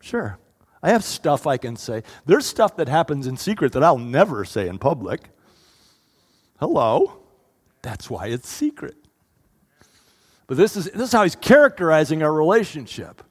sure. 0.00 0.38
I 0.80 0.90
have 0.90 1.02
stuff 1.02 1.46
I 1.46 1.56
can 1.56 1.74
say. 1.74 2.04
There's 2.24 2.46
stuff 2.46 2.76
that 2.76 2.88
happens 2.88 3.26
in 3.26 3.36
secret 3.36 3.72
that 3.72 3.82
I'll 3.82 3.98
never 3.98 4.44
say 4.44 4.68
in 4.68 4.78
public. 4.78 5.28
Hello? 6.60 7.18
That's 7.82 8.08
why 8.08 8.28
it's 8.28 8.48
secret. 8.48 8.94
But 10.46 10.56
this 10.56 10.76
is, 10.76 10.84
this 10.86 11.08
is 11.08 11.12
how 11.12 11.24
he's 11.24 11.34
characterizing 11.34 12.22
our 12.22 12.32
relationship. 12.32 13.22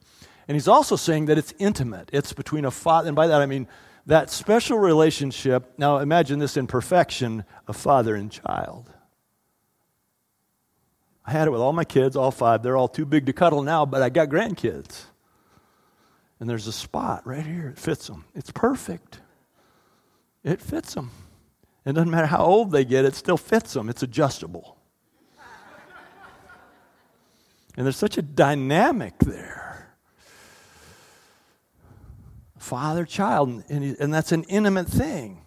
And 0.48 0.54
he's 0.56 0.66
also 0.66 0.96
saying 0.96 1.26
that 1.26 1.36
it's 1.38 1.52
intimate. 1.58 2.08
It's 2.12 2.32
between 2.32 2.64
a 2.64 2.70
father, 2.70 3.06
and 3.06 3.14
by 3.14 3.26
that 3.26 3.40
I 3.40 3.46
mean 3.46 3.68
that 4.06 4.30
special 4.30 4.78
relationship. 4.78 5.74
Now 5.76 5.98
imagine 5.98 6.38
this 6.38 6.56
in 6.56 6.66
perfection 6.66 7.44
of 7.66 7.76
father 7.76 8.16
and 8.16 8.32
child. 8.32 8.90
I 11.26 11.32
had 11.32 11.46
it 11.46 11.50
with 11.50 11.60
all 11.60 11.74
my 11.74 11.84
kids, 11.84 12.16
all 12.16 12.30
five. 12.30 12.62
They're 12.62 12.78
all 12.78 12.88
too 12.88 13.04
big 13.04 13.26
to 13.26 13.34
cuddle 13.34 13.62
now, 13.62 13.84
but 13.84 14.00
I 14.00 14.08
got 14.08 14.30
grandkids. 14.30 15.04
And 16.40 16.48
there's 16.48 16.66
a 16.66 16.72
spot 16.72 17.26
right 17.26 17.44
here. 17.44 17.68
It 17.68 17.78
fits 17.78 18.06
them. 18.06 18.24
It's 18.34 18.50
perfect. 18.50 19.20
It 20.42 20.62
fits 20.62 20.94
them. 20.94 21.10
It 21.84 21.92
doesn't 21.92 22.10
matter 22.10 22.26
how 22.26 22.44
old 22.44 22.70
they 22.70 22.84
get, 22.84 23.04
it 23.04 23.14
still 23.14 23.36
fits 23.36 23.74
them. 23.74 23.90
It's 23.90 24.02
adjustable. 24.02 24.78
And 27.76 27.86
there's 27.86 27.96
such 27.96 28.16
a 28.18 28.22
dynamic 28.22 29.18
there. 29.18 29.67
Father, 32.68 33.06
child, 33.06 33.64
and, 33.70 33.96
and 33.98 34.12
that's 34.12 34.30
an 34.30 34.42
intimate 34.44 34.88
thing. 34.88 35.40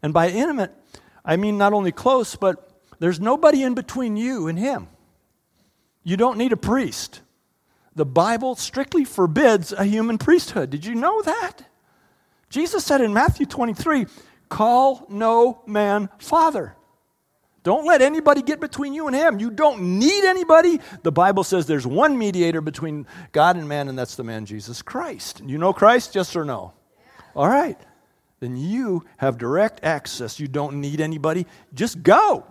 And 0.00 0.14
by 0.14 0.28
intimate, 0.28 0.72
I 1.24 1.36
mean 1.36 1.58
not 1.58 1.72
only 1.72 1.90
close, 1.90 2.36
but 2.36 2.70
there's 3.00 3.18
nobody 3.18 3.64
in 3.64 3.74
between 3.74 4.16
you 4.16 4.46
and 4.46 4.56
him. 4.56 4.86
You 6.04 6.16
don't 6.16 6.38
need 6.38 6.52
a 6.52 6.56
priest. 6.56 7.20
The 7.96 8.04
Bible 8.04 8.54
strictly 8.54 9.04
forbids 9.04 9.72
a 9.72 9.84
human 9.84 10.18
priesthood. 10.18 10.70
Did 10.70 10.86
you 10.86 10.94
know 10.94 11.20
that? 11.22 11.62
Jesus 12.48 12.84
said 12.84 13.00
in 13.00 13.12
Matthew 13.12 13.44
23 13.44 14.06
call 14.48 15.04
no 15.08 15.62
man 15.66 16.10
father. 16.18 16.76
Don't 17.62 17.86
let 17.86 18.02
anybody 18.02 18.42
get 18.42 18.60
between 18.60 18.92
you 18.92 19.06
and 19.06 19.14
him. 19.14 19.38
You 19.38 19.50
don't 19.50 19.98
need 19.98 20.24
anybody. 20.24 20.80
The 21.02 21.12
Bible 21.12 21.44
says 21.44 21.66
there's 21.66 21.86
one 21.86 22.18
mediator 22.18 22.60
between 22.60 23.06
God 23.30 23.56
and 23.56 23.68
man, 23.68 23.88
and 23.88 23.96
that's 23.96 24.16
the 24.16 24.24
man 24.24 24.46
Jesus 24.46 24.82
Christ. 24.82 25.42
You 25.46 25.58
know 25.58 25.72
Christ, 25.72 26.14
yes 26.14 26.34
or 26.34 26.44
no? 26.44 26.72
All 27.34 27.48
right. 27.48 27.78
then 28.40 28.56
you 28.56 29.04
have 29.18 29.38
direct 29.38 29.84
access. 29.84 30.40
You 30.40 30.48
don't 30.48 30.80
need 30.80 31.00
anybody. 31.00 31.46
Just 31.72 32.02
go. 32.02 32.44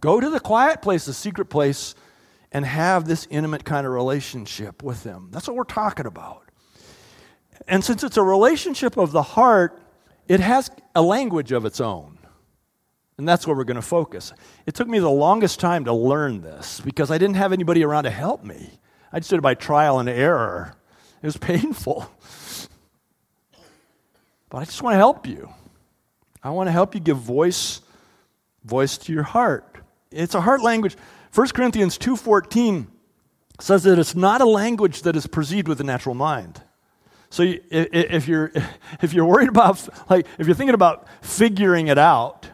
Go 0.00 0.20
to 0.20 0.28
the 0.28 0.40
quiet 0.40 0.82
place, 0.82 1.04
the 1.04 1.14
secret 1.14 1.46
place, 1.46 1.94
and 2.50 2.64
have 2.66 3.06
this 3.06 3.26
intimate 3.30 3.64
kind 3.64 3.86
of 3.86 3.92
relationship 3.92 4.82
with 4.82 5.04
Him. 5.04 5.28
That's 5.30 5.46
what 5.46 5.56
we're 5.56 5.64
talking 5.64 6.06
about. 6.06 6.42
And 7.68 7.84
since 7.84 8.02
it's 8.02 8.16
a 8.16 8.22
relationship 8.22 8.96
of 8.96 9.12
the 9.12 9.22
heart, 9.22 9.80
it 10.28 10.40
has 10.40 10.70
a 10.94 11.02
language 11.02 11.52
of 11.52 11.64
its 11.64 11.80
own. 11.80 12.15
And 13.18 13.26
that's 13.26 13.46
where 13.46 13.56
we're 13.56 13.64
going 13.64 13.76
to 13.76 13.82
focus. 13.82 14.32
It 14.66 14.74
took 14.74 14.88
me 14.88 14.98
the 14.98 15.10
longest 15.10 15.58
time 15.58 15.86
to 15.86 15.92
learn 15.92 16.42
this 16.42 16.80
because 16.80 17.10
I 17.10 17.18
didn't 17.18 17.36
have 17.36 17.52
anybody 17.52 17.82
around 17.82 18.04
to 18.04 18.10
help 18.10 18.44
me. 18.44 18.78
I 19.12 19.20
just 19.20 19.30
did 19.30 19.38
it 19.38 19.42
by 19.42 19.54
trial 19.54 19.98
and 19.98 20.08
error. 20.08 20.74
It 21.22 21.26
was 21.26 21.36
painful. 21.38 22.10
But 24.50 24.58
I 24.58 24.64
just 24.64 24.82
want 24.82 24.94
to 24.94 24.98
help 24.98 25.26
you. 25.26 25.50
I 26.42 26.50
want 26.50 26.68
to 26.68 26.72
help 26.72 26.94
you 26.94 27.00
give 27.00 27.18
voice 27.18 27.80
voice 28.64 28.98
to 28.98 29.12
your 29.12 29.22
heart. 29.22 29.76
It's 30.10 30.34
a 30.34 30.40
heart 30.40 30.62
language. 30.62 30.96
1 31.34 31.48
Corinthians 31.48 31.98
2:14 31.98 32.86
says 33.60 33.84
that 33.84 33.98
it's 33.98 34.14
not 34.14 34.40
a 34.40 34.46
language 34.46 35.02
that 35.02 35.16
is 35.16 35.26
perceived 35.26 35.68
with 35.68 35.78
the 35.78 35.84
natural 35.84 36.14
mind. 36.14 36.62
So 37.30 37.42
if 37.70 38.28
you're 38.28 38.52
if 39.02 39.12
you're 39.12 39.24
worried 39.24 39.48
about 39.48 39.88
like 40.10 40.26
if 40.38 40.46
you're 40.46 40.56
thinking 40.56 40.74
about 40.74 41.06
figuring 41.22 41.88
it 41.88 41.98
out, 41.98 42.45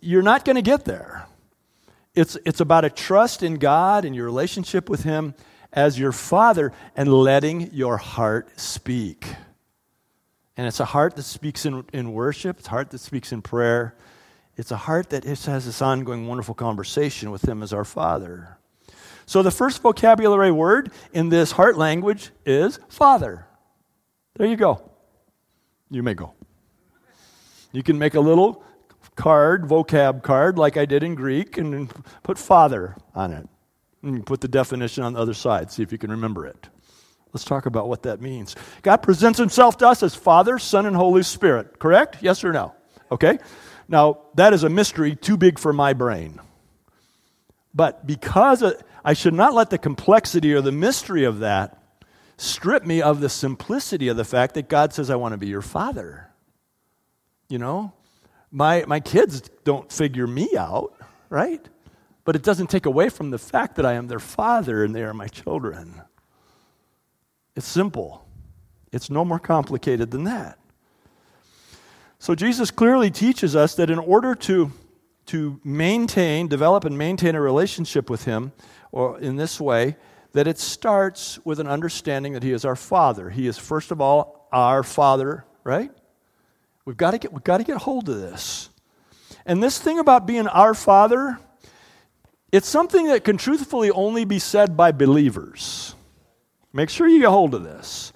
you're 0.00 0.22
not 0.22 0.44
going 0.44 0.56
to 0.56 0.62
get 0.62 0.84
there. 0.84 1.26
It's 2.14 2.36
it's 2.44 2.60
about 2.60 2.84
a 2.84 2.90
trust 2.90 3.42
in 3.42 3.54
God 3.54 4.04
and 4.04 4.14
your 4.14 4.24
relationship 4.24 4.88
with 4.88 5.04
him 5.04 5.34
as 5.72 5.98
your 5.98 6.12
father 6.12 6.72
and 6.96 7.12
letting 7.12 7.72
your 7.72 7.96
heart 7.96 8.58
speak. 8.58 9.26
And 10.56 10.66
it's 10.66 10.80
a 10.80 10.84
heart 10.84 11.16
that 11.16 11.22
speaks 11.22 11.64
in, 11.64 11.84
in 11.92 12.12
worship, 12.12 12.58
it's 12.58 12.66
a 12.66 12.70
heart 12.70 12.90
that 12.90 12.98
speaks 12.98 13.32
in 13.32 13.42
prayer. 13.42 13.94
It's 14.56 14.72
a 14.72 14.76
heart 14.76 15.10
that 15.10 15.24
has 15.24 15.64
this 15.64 15.80
ongoing 15.80 16.26
wonderful 16.26 16.54
conversation 16.54 17.30
with 17.30 17.48
Him 17.48 17.62
as 17.62 17.72
our 17.72 17.84
Father. 17.84 18.58
So 19.24 19.42
the 19.42 19.50
first 19.50 19.80
vocabulary 19.80 20.50
word 20.50 20.90
in 21.14 21.30
this 21.30 21.52
heart 21.52 21.78
language 21.78 22.30
is 22.44 22.78
Father. 22.88 23.46
There 24.36 24.46
you 24.46 24.56
go. 24.56 24.90
You 25.88 26.02
may 26.02 26.12
go. 26.12 26.34
You 27.72 27.82
can 27.82 27.98
make 27.98 28.14
a 28.14 28.20
little 28.20 28.62
card, 29.20 29.64
vocab 29.64 30.22
card, 30.22 30.56
like 30.56 30.78
I 30.78 30.86
did 30.86 31.02
in 31.02 31.14
Greek, 31.14 31.58
and 31.58 31.92
put 32.22 32.38
Father 32.38 32.96
on 33.14 33.32
it. 33.32 33.46
And 34.02 34.24
put 34.24 34.40
the 34.40 34.48
definition 34.48 35.04
on 35.04 35.12
the 35.12 35.20
other 35.20 35.34
side, 35.34 35.70
see 35.70 35.82
if 35.82 35.92
you 35.92 35.98
can 35.98 36.10
remember 36.10 36.46
it. 36.46 36.68
Let's 37.34 37.44
talk 37.44 37.66
about 37.66 37.86
what 37.86 38.02
that 38.04 38.22
means. 38.22 38.56
God 38.80 38.98
presents 38.98 39.38
himself 39.38 39.76
to 39.78 39.88
us 39.88 40.02
as 40.02 40.14
Father, 40.14 40.58
Son, 40.58 40.86
and 40.86 40.96
Holy 40.96 41.22
Spirit, 41.22 41.78
correct? 41.78 42.16
Yes 42.22 42.42
or 42.42 42.52
no? 42.52 42.74
Okay? 43.12 43.38
Now, 43.88 44.20
that 44.36 44.54
is 44.54 44.64
a 44.64 44.70
mystery 44.70 45.14
too 45.16 45.36
big 45.36 45.58
for 45.58 45.74
my 45.74 45.92
brain. 45.92 46.40
But 47.74 48.06
because 48.06 48.64
I 49.04 49.12
should 49.12 49.34
not 49.34 49.52
let 49.52 49.68
the 49.68 49.78
complexity 49.78 50.54
or 50.54 50.62
the 50.62 50.72
mystery 50.72 51.24
of 51.24 51.40
that 51.40 51.76
strip 52.38 52.86
me 52.86 53.02
of 53.02 53.20
the 53.20 53.28
simplicity 53.28 54.08
of 54.08 54.16
the 54.16 54.24
fact 54.24 54.54
that 54.54 54.70
God 54.70 54.94
says, 54.94 55.10
I 55.10 55.16
want 55.16 55.32
to 55.32 55.38
be 55.38 55.48
your 55.48 55.60
father. 55.60 56.30
You 57.50 57.58
know? 57.58 57.92
My, 58.50 58.84
my 58.86 59.00
kids 59.00 59.42
don't 59.64 59.90
figure 59.92 60.26
me 60.26 60.56
out, 60.56 60.94
right? 61.28 61.66
But 62.24 62.36
it 62.36 62.42
doesn't 62.42 62.68
take 62.68 62.86
away 62.86 63.08
from 63.08 63.30
the 63.30 63.38
fact 63.38 63.76
that 63.76 63.86
I 63.86 63.94
am 63.94 64.08
their 64.08 64.18
father 64.18 64.84
and 64.84 64.94
they 64.94 65.02
are 65.02 65.14
my 65.14 65.28
children. 65.28 66.02
It's 67.56 67.66
simple, 67.66 68.26
it's 68.92 69.10
no 69.10 69.24
more 69.24 69.38
complicated 69.38 70.10
than 70.10 70.24
that. 70.24 70.58
So, 72.18 72.34
Jesus 72.34 72.70
clearly 72.70 73.10
teaches 73.10 73.56
us 73.56 73.74
that 73.76 73.88
in 73.88 73.98
order 73.98 74.34
to, 74.34 74.72
to 75.26 75.58
maintain, 75.64 76.48
develop, 76.48 76.84
and 76.84 76.98
maintain 76.98 77.34
a 77.34 77.40
relationship 77.40 78.10
with 78.10 78.24
Him, 78.24 78.52
or 78.92 79.18
in 79.20 79.36
this 79.36 79.58
way, 79.58 79.96
that 80.32 80.46
it 80.46 80.58
starts 80.58 81.38
with 81.46 81.60
an 81.60 81.66
understanding 81.66 82.34
that 82.34 82.42
He 82.42 82.52
is 82.52 82.66
our 82.66 82.76
Father. 82.76 83.30
He 83.30 83.46
is, 83.46 83.56
first 83.56 83.90
of 83.90 84.02
all, 84.02 84.48
our 84.52 84.82
Father, 84.82 85.46
right? 85.64 85.90
We've 86.84 86.96
got 86.96 87.12
to 87.12 87.18
get, 87.18 87.32
we've 87.32 87.44
got 87.44 87.58
to 87.58 87.64
get 87.64 87.76
hold 87.76 88.08
of 88.08 88.20
this. 88.20 88.70
And 89.46 89.62
this 89.62 89.78
thing 89.78 89.98
about 89.98 90.26
being 90.26 90.46
our 90.48 90.74
Father, 90.74 91.38
it's 92.52 92.68
something 92.68 93.06
that 93.06 93.24
can 93.24 93.36
truthfully 93.36 93.90
only 93.90 94.24
be 94.24 94.38
said 94.38 94.76
by 94.76 94.92
believers. 94.92 95.94
Make 96.72 96.90
sure 96.90 97.08
you 97.08 97.20
get 97.20 97.28
hold 97.28 97.54
of 97.54 97.62
this. 97.62 98.12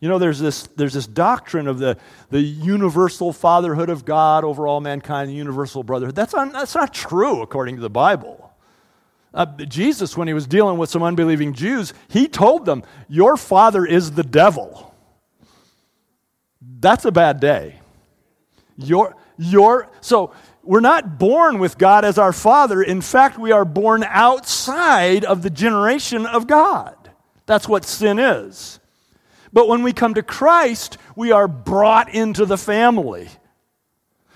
You 0.00 0.08
know, 0.08 0.18
there's 0.18 0.38
this, 0.38 0.64
there's 0.76 0.92
this 0.92 1.06
doctrine 1.06 1.66
of 1.66 1.78
the, 1.78 1.96
the 2.30 2.40
universal 2.40 3.32
fatherhood 3.32 3.88
of 3.88 4.04
God 4.04 4.44
over 4.44 4.66
all 4.66 4.80
mankind, 4.80 5.30
the 5.30 5.34
universal 5.34 5.82
brotherhood. 5.82 6.14
That's, 6.14 6.34
un, 6.34 6.52
that's 6.52 6.74
not 6.74 6.92
true 6.92 7.42
according 7.42 7.76
to 7.76 7.82
the 7.82 7.90
Bible. 7.90 8.52
Uh, 9.32 9.46
Jesus, 9.46 10.16
when 10.16 10.28
he 10.28 10.34
was 10.34 10.46
dealing 10.46 10.78
with 10.78 10.90
some 10.90 11.02
unbelieving 11.02 11.52
Jews, 11.52 11.94
he 12.08 12.28
told 12.28 12.64
them, 12.66 12.82
Your 13.08 13.36
father 13.36 13.84
is 13.84 14.12
the 14.12 14.22
devil. 14.22 14.94
That's 16.60 17.04
a 17.04 17.12
bad 17.12 17.40
day. 17.40 17.80
Your, 18.76 19.16
your, 19.38 19.88
so 20.00 20.32
we're 20.62 20.80
not 20.80 21.18
born 21.18 21.58
with 21.58 21.78
God 21.78 22.04
as 22.04 22.18
our 22.18 22.32
father. 22.32 22.82
In 22.82 23.00
fact, 23.00 23.38
we 23.38 23.52
are 23.52 23.64
born 23.64 24.04
outside 24.04 25.24
of 25.24 25.42
the 25.42 25.50
generation 25.50 26.26
of 26.26 26.46
God. 26.46 26.94
That's 27.46 27.68
what 27.68 27.84
sin 27.84 28.18
is. 28.18 28.80
But 29.52 29.68
when 29.68 29.82
we 29.82 29.92
come 29.92 30.14
to 30.14 30.22
Christ, 30.22 30.98
we 31.14 31.30
are 31.32 31.48
brought 31.48 32.12
into 32.12 32.44
the 32.44 32.58
family. 32.58 33.28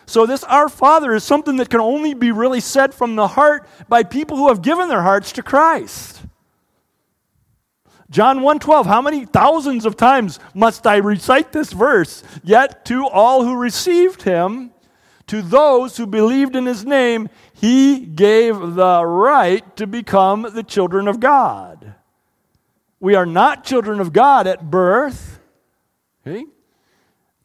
So, 0.07 0.27
this 0.27 0.43
Our 0.45 0.69
Father 0.69 1.15
is 1.15 1.23
something 1.23 1.57
that 1.57 1.71
can 1.71 1.81
only 1.81 2.15
be 2.15 2.33
really 2.33 2.61
said 2.61 2.95
from 2.95 3.15
the 3.15 3.29
heart 3.29 3.69
by 3.89 4.03
people 4.03 4.37
who 4.37 4.49
have 4.49 4.63
given 4.63 4.89
their 4.89 5.03
hearts 5.03 5.31
to 5.33 5.43
Christ. 5.43 6.20
John 8.11 8.41
1:12 8.41 8.87
How 8.87 9.01
many 9.01 9.25
thousands 9.25 9.87
of 9.87 9.97
times 9.97 10.39
must 10.53 10.87
I 10.87 10.97
recite 10.97 11.53
this 11.53 11.73
verse? 11.73 12.23
Yet 12.43 12.85
to 12.87 13.07
all 13.07 13.45
who 13.45 13.55
received 13.55 14.23
him, 14.23 14.73
to 15.29 15.43
those 15.43 15.97
who 15.97 16.07
believed 16.07 16.57
in 16.57 16.67
his 16.67 16.85
name, 16.85 17.29
he 17.53 18.01
gave 18.01 18.75
the 18.75 19.05
right 19.07 19.77
to 19.77 19.87
become 19.87 20.43
the 20.53 20.65
children 20.65 21.07
of 21.07 21.21
God. 21.21 21.95
We 22.99 23.15
are 23.15 23.27
not 23.27 23.65
children 23.65 24.01
of 24.01 24.13
God 24.13 24.49
at 24.49 24.71
birth. 24.71 25.39
Okay? 26.27 26.47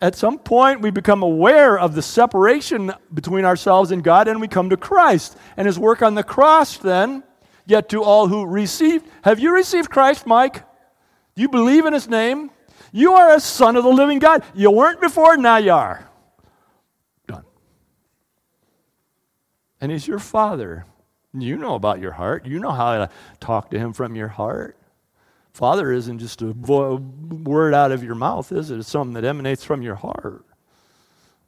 At 0.02 0.16
some 0.16 0.40
point, 0.40 0.82
we 0.82 0.90
become 0.90 1.22
aware 1.22 1.78
of 1.80 1.96
the 1.96 2.02
separation 2.02 2.92
between 3.14 3.46
ourselves 3.46 3.92
and 3.92 4.04
God, 4.04 4.28
and 4.28 4.42
we 4.42 4.48
come 4.48 4.70
to 4.72 4.78
Christ 4.78 5.38
and 5.56 5.66
his 5.68 5.80
work 5.80 6.02
on 6.02 6.16
the 6.16 6.24
cross, 6.24 6.78
then, 6.78 7.24
yet 7.66 7.90
to 7.90 8.04
all 8.04 8.28
who 8.28 8.46
received. 8.46 9.08
Have 9.24 9.40
you 9.40 9.54
received 9.54 9.90
Christ, 9.90 10.26
Mike? 10.26 10.64
Do 11.36 11.42
you 11.42 11.50
believe 11.50 11.86
in 11.86 11.94
his 11.94 12.08
name? 12.08 12.52
You 12.92 13.14
are 13.14 13.34
a 13.34 13.40
son 13.40 13.76
of 13.76 13.84
the 13.84 13.90
living 13.90 14.20
God. 14.20 14.44
You 14.54 14.72
weren't 14.72 15.02
before, 15.02 15.36
now 15.38 15.58
you 15.58 15.74
are. 15.74 16.10
Done. 17.28 17.44
And 19.82 19.92
he's 19.92 20.08
your 20.08 20.20
father. 20.20 20.86
You 21.34 21.58
know 21.58 21.76
about 21.76 22.00
your 22.00 22.14
heart. 22.14 22.46
You 22.46 22.60
know 22.60 22.72
how 22.72 22.98
to 22.98 23.10
talk 23.42 23.72
to 23.72 23.80
him 23.80 23.92
from 23.92 24.16
your 24.16 24.30
heart. 24.30 24.78
Father 25.52 25.92
isn't 25.92 26.20
just 26.20 26.42
a 26.42 26.52
word 26.54 27.74
out 27.74 27.92
of 27.92 28.04
your 28.04 28.16
mouth, 28.16 28.52
is 28.52 28.72
it? 28.72 28.80
It's 28.80 28.90
something 28.90 29.14
that 29.14 29.26
emanates 29.26 29.64
from 29.64 29.82
your 29.82 29.96
heart. 29.96 30.46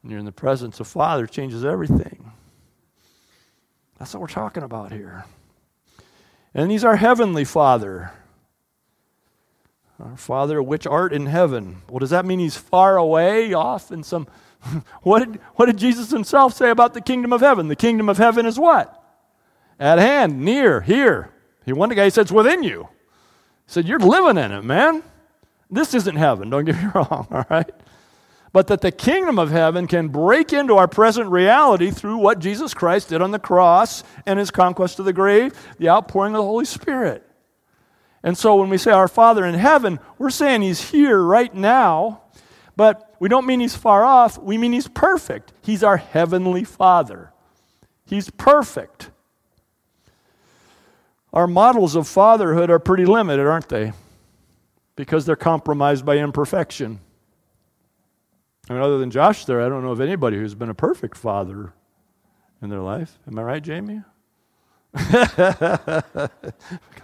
When 0.02 0.12
you're 0.12 0.20
in 0.20 0.26
the 0.26 0.32
presence 0.32 0.80
of 0.80 0.88
Father, 0.88 1.28
changes 1.28 1.66
everything. 1.66 2.32
That's 3.98 4.14
what 4.14 4.22
we're 4.22 4.28
talking 4.28 4.64
about 4.64 4.92
here. 4.92 5.26
And 6.58 6.72
He's 6.72 6.84
our 6.84 6.96
heavenly 6.96 7.46
Father. 7.46 8.12
Our 10.00 10.18
Father, 10.18 10.62
which 10.62 10.88
art 10.88 11.14
in 11.14 11.28
heaven. 11.28 11.84
Well, 11.88 12.00
does 12.00 12.10
that 12.10 12.26
mean 12.26 12.40
He's 12.40 12.58
far 12.58 12.98
away, 12.98 13.54
off 13.54 13.92
in 13.92 14.04
some. 14.04 14.28
what, 15.04 15.20
did, 15.20 15.42
what 15.56 15.68
did 15.68 15.78
Jesus 15.78 16.10
Himself 16.10 16.56
say 16.56 16.72
about 16.72 16.96
the 16.96 17.02
kingdom 17.02 17.32
of 17.32 17.42
heaven? 17.42 17.68
The 17.68 17.76
kingdom 17.76 18.10
of 18.10 18.18
heaven 18.18 18.48
is 18.48 18.58
what? 18.60 18.94
At 19.80 20.00
hand, 20.00 20.42
near, 20.42 20.82
here. 20.82 21.30
He 21.64 21.74
one 21.74 21.90
guy 21.90 22.06
he 22.06 22.10
said 22.10 22.22
it's 22.22 22.32
within 22.32 22.64
you 22.64 22.88
He 23.68 23.74
said, 23.74 23.88
You're 23.88 24.00
living 24.00 24.44
in 24.44 24.52
it, 24.52 24.64
man. 24.64 25.04
This 25.70 25.94
isn't 25.94 26.16
heaven, 26.16 26.50
don't 26.50 26.66
get 26.66 26.76
me 26.76 26.90
wrong, 26.96 27.28
all 27.30 27.46
right? 27.52 27.70
But 28.54 28.68
that 28.68 28.82
the 28.82 28.92
kingdom 28.92 29.38
of 29.38 29.52
heaven 29.52 29.88
can 29.88 30.08
break 30.08 30.54
into 30.54 30.76
our 30.76 30.88
present 30.88 31.30
reality 31.30 31.92
through 31.92 32.18
what 32.18 32.40
Jesus 32.40 32.74
Christ 32.74 33.10
did 33.10 33.22
on 33.22 33.32
the 33.32 33.40
cross 33.40 34.04
and 34.26 34.40
his 34.40 34.52
conquest 34.52 35.00
of 35.00 35.06
the 35.06 35.14
grave, 35.14 35.54
the 35.78 35.90
outpouring 35.90 36.34
of 36.34 36.40
the 36.40 36.44
Holy 36.44 36.66
Spirit. 36.66 37.24
And 38.24 38.38
so 38.38 38.56
when 38.56 38.70
we 38.70 38.78
say 38.78 38.92
our 38.92 39.08
Father 39.08 39.46
in 39.46 39.56
heaven, 39.56 40.00
we're 40.18 40.30
saying 40.30 40.62
he's 40.62 40.92
here 40.92 41.22
right 41.22 41.54
now, 41.54 42.24
but 42.76 43.16
we 43.20 43.30
don't 43.30 43.46
mean 43.46 43.60
he's 43.60 43.76
far 43.76 44.04
off. 44.04 44.38
We 44.38 44.58
mean 44.58 44.74
he's 44.74 44.88
perfect. 44.88 45.54
He's 45.62 45.84
our 45.84 45.98
heavenly 45.98 46.64
Father. 46.64 47.32
He's 48.06 48.30
perfect. 48.30 49.12
Our 51.34 51.48
models 51.48 51.96
of 51.96 52.08
fatherhood 52.08 52.70
are 52.70 52.80
pretty 52.80 53.06
limited, 53.06 53.46
aren't 53.46 53.70
they? 53.70 53.92
Because 54.96 55.26
they're 55.26 55.36
compromised 55.36 56.06
by 56.06 56.18
imperfection. 56.18 57.00
I 58.70 58.74
mean, 58.74 58.82
other 58.82 58.98
than 58.98 59.12
Josh 59.12 59.46
there, 59.46 59.62
I 59.62 59.70
don't 59.70 59.84
know 59.84 59.92
of 59.92 60.02
anybody 60.02 60.38
who's 60.38 60.56
been 60.56 60.70
a 60.70 60.74
perfect 60.74 61.16
father 61.16 61.74
in 62.62 62.70
their 62.70 62.82
life. 62.82 63.18
Am 63.28 63.40
I 63.40 63.44
right, 63.44 63.64
Jamie? 63.64 64.02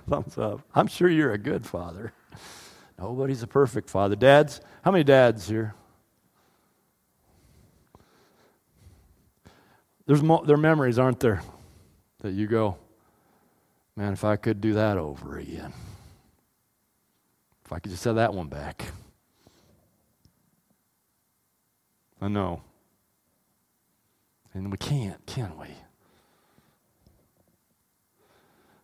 Thumbs 0.09 0.37
up. 0.37 0.61
I'm 0.75 0.87
sure 0.87 1.09
you're 1.09 1.31
a 1.31 1.37
good 1.37 1.65
father. 1.65 2.11
Nobody's 2.99 3.43
a 3.43 3.47
perfect 3.47 3.89
father. 3.89 4.15
Dads, 4.15 4.61
how 4.83 4.91
many 4.91 5.03
dads 5.03 5.47
here? 5.47 5.75
There's 10.05 10.21
mo- 10.21 10.43
there 10.43 10.55
are 10.55 10.59
memories, 10.59 10.99
aren't 10.99 11.21
there, 11.21 11.41
that 12.19 12.31
you 12.31 12.47
go, 12.47 12.77
man, 13.95 14.11
if 14.11 14.25
I 14.25 14.35
could 14.35 14.59
do 14.59 14.73
that 14.73 14.97
over 14.97 15.37
again. 15.37 15.71
If 17.65 17.71
I 17.71 17.79
could 17.79 17.91
just 17.91 18.03
have 18.03 18.15
that 18.15 18.33
one 18.33 18.47
back. 18.47 18.85
I 22.23 22.29
know. 22.29 22.61
And 24.53 24.71
we 24.71 24.77
can't, 24.77 25.25
can 25.25 25.57
we? 25.59 25.67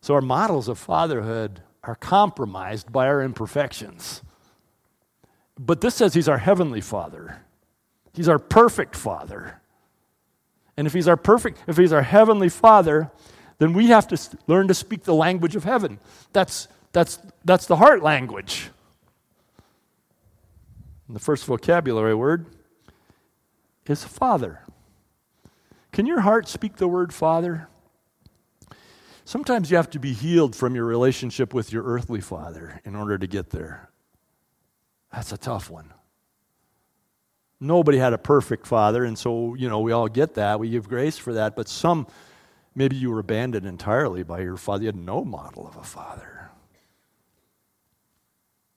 So 0.02 0.12
our 0.12 0.20
models 0.20 0.68
of 0.68 0.78
fatherhood 0.78 1.62
are 1.82 1.94
compromised 1.94 2.92
by 2.92 3.06
our 3.06 3.22
imperfections. 3.22 4.20
But 5.58 5.80
this 5.80 5.94
says 5.94 6.12
he's 6.12 6.28
our 6.28 6.36
heavenly 6.36 6.82
father. 6.82 7.40
He's 8.12 8.28
our 8.28 8.38
perfect 8.38 8.94
father. 8.94 9.62
And 10.76 10.86
if 10.86 10.92
he's 10.92 11.08
our 11.08 11.16
perfect, 11.16 11.62
if 11.66 11.78
he's 11.78 11.94
our 11.94 12.02
heavenly 12.02 12.50
father, 12.50 13.10
then 13.56 13.72
we 13.72 13.86
have 13.86 14.06
to 14.08 14.18
learn 14.48 14.68
to 14.68 14.74
speak 14.74 15.04
the 15.04 15.14
language 15.14 15.56
of 15.56 15.64
heaven. 15.64 15.98
That's, 16.34 16.68
that's, 16.92 17.18
that's 17.46 17.64
the 17.64 17.76
heart 17.76 18.02
language. 18.02 18.68
And 21.06 21.16
the 21.16 21.20
first 21.20 21.46
vocabulary 21.46 22.14
word 22.14 22.44
is 23.86 24.04
father. 24.04 24.62
Can 25.92 26.06
your 26.06 26.20
heart 26.20 26.48
speak 26.48 26.76
the 26.76 26.88
word 26.88 27.12
father? 27.12 27.68
Sometimes 29.24 29.70
you 29.70 29.76
have 29.76 29.90
to 29.90 29.98
be 29.98 30.12
healed 30.12 30.56
from 30.56 30.74
your 30.74 30.84
relationship 30.84 31.54
with 31.54 31.72
your 31.72 31.84
earthly 31.84 32.20
father 32.20 32.80
in 32.84 32.96
order 32.96 33.16
to 33.18 33.26
get 33.26 33.50
there. 33.50 33.90
That's 35.12 35.32
a 35.32 35.38
tough 35.38 35.70
one. 35.70 35.92
Nobody 37.60 37.98
had 37.98 38.12
a 38.12 38.18
perfect 38.18 38.66
father, 38.66 39.04
and 39.04 39.18
so, 39.18 39.54
you 39.54 39.68
know, 39.68 39.80
we 39.80 39.92
all 39.92 40.08
get 40.08 40.34
that. 40.34 40.58
We 40.58 40.70
give 40.70 40.88
grace 40.88 41.18
for 41.18 41.34
that, 41.34 41.54
but 41.54 41.68
some, 41.68 42.06
maybe 42.74 42.96
you 42.96 43.10
were 43.10 43.18
abandoned 43.18 43.66
entirely 43.66 44.22
by 44.22 44.40
your 44.40 44.56
father. 44.56 44.84
You 44.84 44.88
had 44.88 44.96
no 44.96 45.24
model 45.24 45.68
of 45.68 45.76
a 45.76 45.82
father. 45.82 46.50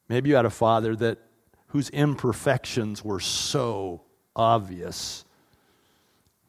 Maybe 0.10 0.29
you 0.29 0.36
had 0.36 0.45
a 0.45 0.50
father 0.50 0.95
that 0.98 1.19
whose 1.67 1.89
imperfections 1.89 3.03
were 3.03 3.22
so 3.22 4.01
obvious. 4.36 5.25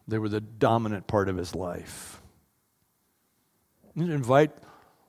They 0.07 0.19
were 0.19 0.29
the 0.29 0.41
dominant 0.41 1.07
part 1.07 1.29
of 1.29 1.37
his 1.37 1.55
life. 1.55 2.21
You 3.95 4.11
invite 4.11 4.51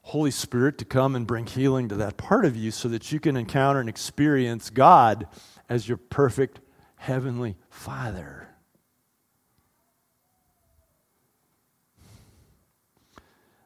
Holy 0.03 0.31
Spirit 0.31 0.77
to 0.77 0.85
come 0.85 1.15
and 1.15 1.25
bring 1.25 1.47
healing 1.47 1.89
to 1.89 1.95
that 1.95 2.17
part 2.17 2.45
of 2.45 2.55
you 2.55 2.71
so 2.71 2.87
that 2.89 3.11
you 3.11 3.19
can 3.19 3.35
encounter 3.35 3.79
and 3.79 3.89
experience 3.89 4.69
God 4.69 5.27
as 5.67 5.87
your 5.87 5.97
perfect 5.97 6.59
heavenly 6.97 7.55
Father. 7.69 8.47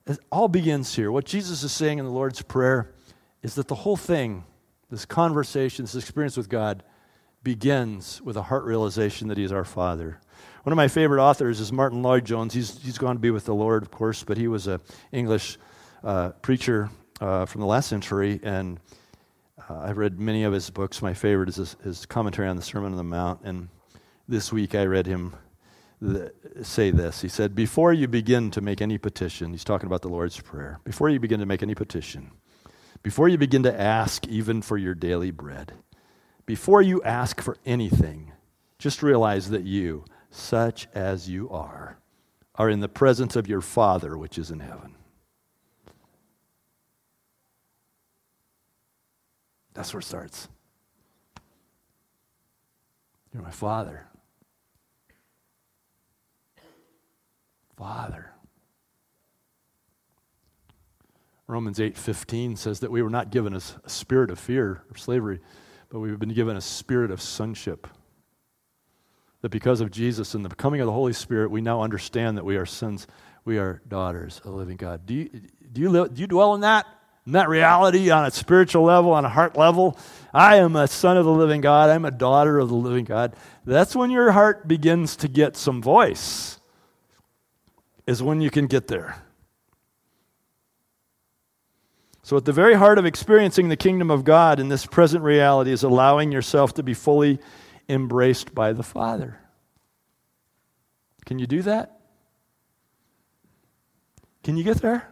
It 0.08 0.18
all 0.32 0.48
begins 0.48 0.96
here. 0.96 1.12
What 1.12 1.26
Jesus 1.26 1.62
is 1.62 1.72
saying 1.72 2.00
in 2.00 2.06
the 2.06 2.12
Lord's 2.12 2.42
Prayer 2.42 2.92
is 3.44 3.56
that 3.56 3.68
the 3.68 3.76
whole 3.76 3.98
thing, 3.98 4.46
this 4.90 5.06
conversation, 5.06 5.86
this 5.86 5.96
experience 5.96 6.36
with 6.36 6.50
God, 6.50 6.84
begins 7.44 8.22
with 8.22 8.38
a 8.38 8.44
heart 8.44 8.64
realization 8.64 9.28
that 9.30 9.38
He's 9.38 9.52
our 9.52 9.66
Father. 9.66 10.20
One 10.64 10.74
of 10.74 10.78
my 10.78 10.88
favorite 10.88 11.24
authors 11.24 11.60
is 11.60 11.72
Martyn 11.72 12.04
Lloyd-Jones. 12.04 12.54
He's, 12.54 12.82
he's 12.84 12.98
gone 12.98 13.16
to 13.16 13.20
be 13.20 13.32
with 13.32 13.46
the 13.46 13.56
Lord, 13.56 13.82
of 13.82 13.92
course, 13.92 14.24
but 14.24 14.38
he 14.38 14.48
was 14.48 14.68
an 14.68 14.80
English 15.12 15.58
uh, 16.04 16.30
preacher 16.42 16.90
uh, 17.22 17.46
from 17.46 17.62
the 17.62 17.68
last 17.68 17.90
century, 17.90 18.40
and 18.44 18.80
uh, 19.70 19.80
I've 19.80 19.98
read 19.98 20.20
many 20.20 20.44
of 20.44 20.54
his 20.54 20.70
books. 20.70 21.02
My 21.02 21.14
favorite 21.14 21.50
is 21.50 21.56
his, 21.56 21.76
his, 21.84 22.06
commentary 22.06 22.48
on 22.48 22.56
the 22.56 22.62
Sermon 22.62 22.92
on 22.92 22.98
the 22.98 23.04
Mount, 23.04 23.42
and 23.44 23.70
this 24.28 24.52
week 24.52 24.76
I 24.76 24.84
read 24.84 25.06
him 25.06 25.36
say 26.62 26.92
this. 26.92 27.22
He 27.22 27.28
said, 27.28 27.56
Before 27.56 27.92
you 27.92 28.08
begin 28.08 28.52
to 28.52 28.62
make 28.62 28.82
any 28.82 28.98
petition, 28.98 29.52
he's 29.52 29.64
talking 29.64 29.88
about 29.88 30.02
the 30.02 30.10
Lord's 30.10 30.40
Prayer, 30.40 30.80
before 30.84 31.10
you 31.10 31.20
begin 31.20 31.40
to 31.40 31.46
make 31.46 31.64
any 31.64 31.76
petition, 31.76 32.32
before 33.04 33.28
you 33.28 33.38
begin 33.38 33.64
to 33.64 33.80
ask 33.80 34.28
even 34.28 34.62
for 34.62 34.78
your 34.78 34.96
daily 34.96 35.32
bread, 35.32 35.74
before 36.50 36.82
you 36.82 37.00
ask 37.04 37.42
for 37.42 37.58
anything, 37.64 38.32
just 38.80 39.04
realize 39.04 39.52
that 39.52 39.66
you, 39.66 40.04
such 40.32 40.88
as 40.96 41.30
you 41.30 41.48
are, 41.52 42.00
are 42.56 42.72
in 42.72 42.80
the 42.80 42.90
presence 42.90 43.36
of 43.36 43.48
your 43.48 43.62
Father 43.62 44.18
which 44.18 44.40
is 44.40 44.50
in 44.50 44.60
heaven. 44.60 44.96
That's 49.76 49.94
where 49.94 50.00
it 50.00 50.06
starts. 50.06 50.48
You're 53.32 53.44
my 53.44 53.52
Father. 53.52 54.08
Father. 57.78 58.32
Romans 61.46 61.78
8:15 61.78 62.58
says 62.58 62.80
that 62.80 62.90
we 62.90 63.04
were 63.04 63.12
not 63.12 63.30
given 63.30 63.54
a, 63.54 63.60
spirit 63.88 64.32
of 64.32 64.40
fear 64.40 64.82
or 64.90 64.98
slavery, 64.98 65.42
but 65.90 66.00
we've 66.00 66.20
been 66.20 66.34
given 66.34 66.56
a 66.56 66.62
spirit 66.62 67.12
of 67.12 67.22
sonship. 67.22 67.88
That 69.42 69.50
because 69.50 69.82
of 69.82 69.90
Jesus 69.90 70.36
and 70.36 70.46
the 70.46 70.50
coming 70.50 70.82
of 70.82 70.86
the 70.86 70.94
Holy 70.94 71.14
Spirit, 71.14 71.50
we 71.50 71.62
now 71.62 71.82
understand 71.82 72.38
that 72.38 72.46
we 72.46 72.58
are 72.58 72.66
sons, 72.66 73.08
we 73.46 73.58
are 73.58 73.82
daughters 73.88 74.40
of 74.40 74.52
the 74.52 74.58
living 74.58 74.78
God. 74.78 75.06
Do 75.06 75.14
you, 75.14 75.30
do 75.72 75.82
you, 75.82 75.90
live, 75.90 76.14
do 76.14 76.22
you 76.22 76.28
dwell 76.28 76.56
in 76.56 76.62
that? 76.62 76.86
In 77.26 77.34
that 77.34 77.48
reality 77.48 78.10
on 78.10 78.26
a 78.26 78.32
spiritual 78.32 78.84
level, 78.84 79.12
on 79.12 79.24
a 79.24 79.30
heart 79.30 79.58
level? 79.58 79.98
I 80.34 80.58
am 80.58 80.76
a 80.76 80.88
son 80.88 81.16
of 81.16 81.26
the 81.26 81.32
living 81.32 81.62
God. 81.62 81.90
I'm 81.90 82.06
a 82.06 82.12
daughter 82.12 82.60
of 82.60 82.70
the 82.70 82.76
living 82.76 83.06
God. 83.06 83.36
That's 83.66 83.96
when 83.96 84.10
your 84.10 84.32
heart 84.32 84.68
begins 84.68 85.16
to 85.18 85.28
get 85.28 85.56
some 85.56 85.82
voice, 85.82 86.60
is 88.08 88.22
when 88.22 88.42
you 88.42 88.50
can 88.50 88.68
get 88.68 88.88
there. 88.88 89.24
So, 92.30 92.38
at 92.38 92.46
the 92.46 92.54
very 92.54 92.76
heart 92.76 93.00
of 93.00 93.08
experiencing 93.08 93.70
the 93.70 93.76
kingdom 93.76 94.12
of 94.12 94.24
God 94.24 94.60
in 94.60 94.70
this 94.70 94.86
present 94.86 95.24
reality 95.24 95.72
is 95.72 95.82
allowing 95.82 96.32
yourself 96.32 96.76
to 96.76 96.84
be 96.84 96.94
fully 96.94 97.40
embraced 97.90 98.54
by 98.54 98.72
the 98.72 98.84
Father. 98.84 99.40
Can 101.26 101.40
you 101.40 101.48
do 101.48 101.64
that? 101.64 102.02
Can 104.44 104.58
you 104.58 104.64
get 104.64 104.78
there? 104.78 105.12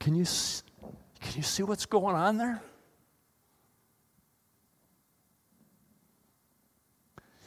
Can 0.00 0.14
you, 0.14 0.26
can 1.22 1.36
you 1.36 1.42
see 1.42 1.62
what's 1.62 1.86
going 1.86 2.14
on 2.14 2.36
there? 2.36 2.60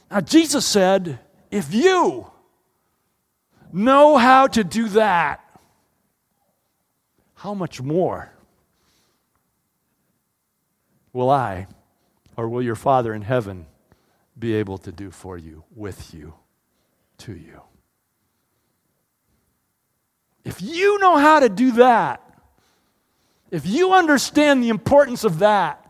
Now, 0.10 0.22
Jesus 0.22 0.66
said, 0.66 1.20
if 1.52 1.72
you 1.72 2.32
know 3.74 4.18
how 4.18 4.48
to 4.48 4.64
do 4.64 4.90
that, 4.90 5.42
how 7.36 7.54
much 7.54 7.82
more 7.82 8.32
will 11.14 11.30
I, 11.30 11.68
or 12.36 12.48
will 12.50 12.62
your 12.62 12.76
Father 12.76 13.14
in 13.14 13.22
heaven, 13.22 13.66
be 14.38 14.54
able 14.56 14.78
to 14.80 14.92
do 14.92 15.12
for 15.12 15.38
you, 15.38 15.64
with 15.76 16.14
you, 16.14 16.34
to 17.20 17.34
you? 17.34 17.62
If 20.46 20.62
you 20.62 21.00
know 21.00 21.18
how 21.18 21.40
to 21.40 21.50
do 21.50 21.72
that, 21.74 22.24
if 23.52 23.66
you 23.66 23.94
understand 23.94 24.64
the 24.64 24.70
importance 24.70 25.24
of 25.24 25.40
that, 25.40 25.84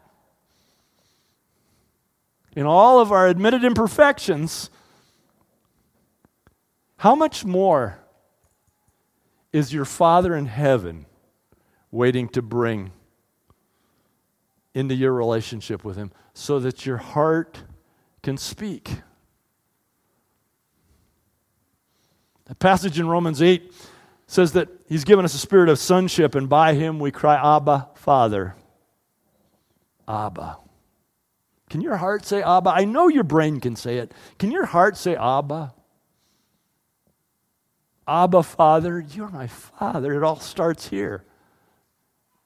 in 2.56 2.66
all 2.66 3.00
of 3.00 3.12
our 3.12 3.28
admitted 3.28 3.63
imperfections, 3.63 4.72
how 6.98 7.16
much 7.16 7.46
more 7.46 8.00
is 9.54 9.74
your 9.74 9.86
Father 9.86 10.36
in 10.36 10.48
heaven 10.48 11.06
waiting 11.92 12.28
to 12.30 12.42
bring 12.42 12.92
into 14.74 14.96
your 14.96 15.14
relationship 15.14 15.84
with 15.84 15.96
Him 15.96 16.12
so 16.34 16.60
that 16.60 16.86
your 16.86 16.98
heart 16.98 17.64
can 18.24 18.38
speak? 18.38 19.02
The 22.46 22.56
passage 22.56 23.00
in 23.00 23.08
Romans 23.08 23.42
8 23.42 23.74
says 24.26 24.54
that 24.54 24.70
He's 24.88 25.04
given 25.04 25.26
us 25.26 25.34
a 25.34 25.40
spirit 25.40 25.70
of 25.70 25.78
sonship, 25.78 26.34
and 26.34 26.50
by 26.50 26.74
Him 26.74 27.00
we 27.00 27.12
cry, 27.12 27.36
Abba, 27.58 27.90
Father. 27.96 28.56
Abba. 30.08 30.58
Can 31.70 31.82
your 31.82 31.98
heart 31.98 32.26
say 32.26 32.42
Abba? 32.42 32.70
I 32.70 32.86
know 32.86 33.08
your 33.08 33.24
brain 33.26 33.60
can 33.60 33.76
say 33.76 33.98
it. 33.98 34.14
Can 34.40 34.52
your 34.52 34.66
heart 34.66 34.98
say 34.98 35.16
Abba? 35.16 35.74
Abba, 38.08 38.43
Father, 38.43 39.06
you're 39.13 39.30
my 39.30 39.48
Father. 39.48 40.13
It 40.13 40.24
all 40.24 40.39
starts 40.39 40.88
here. 40.88 41.24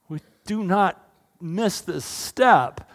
We 0.09 0.19
do 0.45 0.63
not 0.63 1.01
miss 1.39 1.81
this 1.81 2.03
step. 2.03 2.89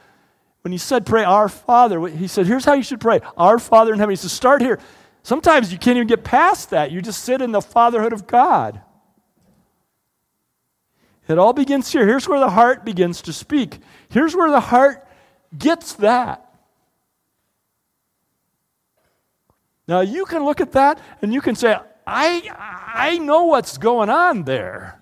When 0.63 0.73
he 0.73 0.79
said, 0.79 1.07
Pray, 1.07 1.23
Our 1.23 1.49
Father, 1.49 2.05
he 2.09 2.27
said, 2.27 2.47
Here's 2.47 2.65
how 2.65 2.73
you 2.73 2.83
should 2.83 3.01
pray 3.01 3.21
Our 3.37 3.61
Father 3.61 3.93
in 3.93 4.01
heaven. 4.01 4.13
He 4.13 4.17
said, 4.17 4.31
Start 4.31 4.63
here. 4.63 4.81
Sometimes 5.23 5.73
you 5.73 5.79
can't 5.79 5.97
even 5.97 6.09
get 6.09 6.25
past 6.25 6.71
that. 6.71 6.91
You 6.91 7.03
just 7.03 7.25
sit 7.25 7.41
in 7.41 7.53
the 7.53 7.61
fatherhood 7.61 8.13
of 8.13 8.27
God. 8.27 8.81
It 11.29 11.39
all 11.39 11.53
begins 11.53 11.91
here. 11.91 12.07
Here's 12.07 12.29
where 12.29 12.39
the 12.39 12.51
heart 12.51 12.85
begins 12.85 13.23
to 13.23 13.33
speak. 13.33 13.79
Here's 14.09 14.37
where 14.37 14.51
the 14.51 14.61
heart 14.61 15.07
gets 15.57 15.95
that. 15.95 16.43
Now 19.89 20.01
you 20.01 20.25
can 20.25 20.45
look 20.45 20.61
at 20.61 20.73
that 20.73 21.01
and 21.23 21.33
you 21.33 21.41
can 21.41 21.55
say, 21.55 21.77
I, 22.07 22.51
I 22.95 23.19
know 23.19 23.45
what's 23.45 23.79
going 23.79 24.11
on 24.11 24.45
there. 24.45 25.01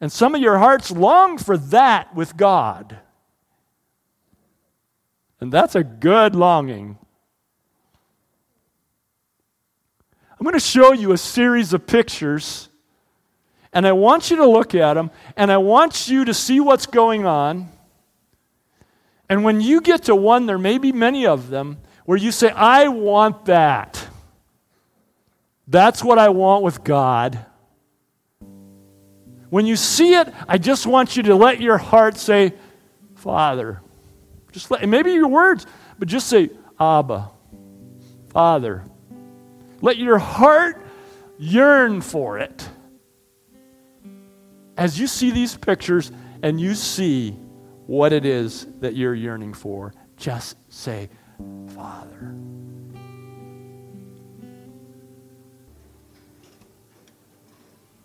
And 0.00 0.12
some 0.12 0.34
of 0.34 0.40
your 0.40 0.58
hearts 0.58 0.90
long 0.90 1.38
for 1.38 1.56
that 1.56 2.14
with 2.14 2.36
God. 2.36 2.98
And 5.40 5.52
that's 5.52 5.74
a 5.74 5.84
good 5.84 6.34
longing. 6.34 6.98
I'm 10.38 10.44
going 10.44 10.54
to 10.54 10.60
show 10.60 10.92
you 10.92 11.12
a 11.12 11.18
series 11.18 11.72
of 11.72 11.86
pictures, 11.86 12.68
and 13.72 13.86
I 13.86 13.92
want 13.92 14.30
you 14.30 14.36
to 14.36 14.46
look 14.46 14.74
at 14.74 14.94
them, 14.94 15.10
and 15.36 15.50
I 15.50 15.56
want 15.56 16.08
you 16.08 16.24
to 16.26 16.34
see 16.34 16.60
what's 16.60 16.86
going 16.86 17.24
on. 17.24 17.68
And 19.28 19.42
when 19.42 19.60
you 19.60 19.80
get 19.80 20.02
to 20.04 20.14
one, 20.14 20.46
there 20.46 20.58
may 20.58 20.76
be 20.76 20.92
many 20.92 21.26
of 21.26 21.48
them, 21.48 21.78
where 22.04 22.18
you 22.18 22.30
say, 22.30 22.50
I 22.50 22.88
want 22.88 23.46
that. 23.46 24.03
That's 25.66 26.04
what 26.04 26.18
I 26.18 26.28
want 26.28 26.62
with 26.62 26.84
God. 26.84 27.44
When 29.50 29.66
you 29.66 29.76
see 29.76 30.14
it, 30.14 30.28
I 30.48 30.58
just 30.58 30.86
want 30.86 31.16
you 31.16 31.22
to 31.24 31.36
let 31.36 31.60
your 31.60 31.78
heart 31.78 32.16
say, 32.16 32.54
Father. 33.14 33.80
Just 34.52 34.70
let, 34.70 34.88
maybe 34.88 35.12
your 35.12 35.28
words, 35.28 35.66
but 35.98 36.08
just 36.08 36.28
say, 36.28 36.50
Abba, 36.78 37.30
Father. 38.30 38.84
Let 39.80 39.96
your 39.96 40.18
heart 40.18 40.84
yearn 41.38 42.00
for 42.00 42.38
it. 42.38 42.68
As 44.76 44.98
you 44.98 45.06
see 45.06 45.30
these 45.30 45.56
pictures 45.56 46.10
and 46.42 46.60
you 46.60 46.74
see 46.74 47.32
what 47.86 48.12
it 48.12 48.24
is 48.24 48.66
that 48.80 48.96
you're 48.96 49.14
yearning 49.14 49.54
for, 49.54 49.94
just 50.16 50.56
say, 50.72 51.08
Father. 51.74 52.34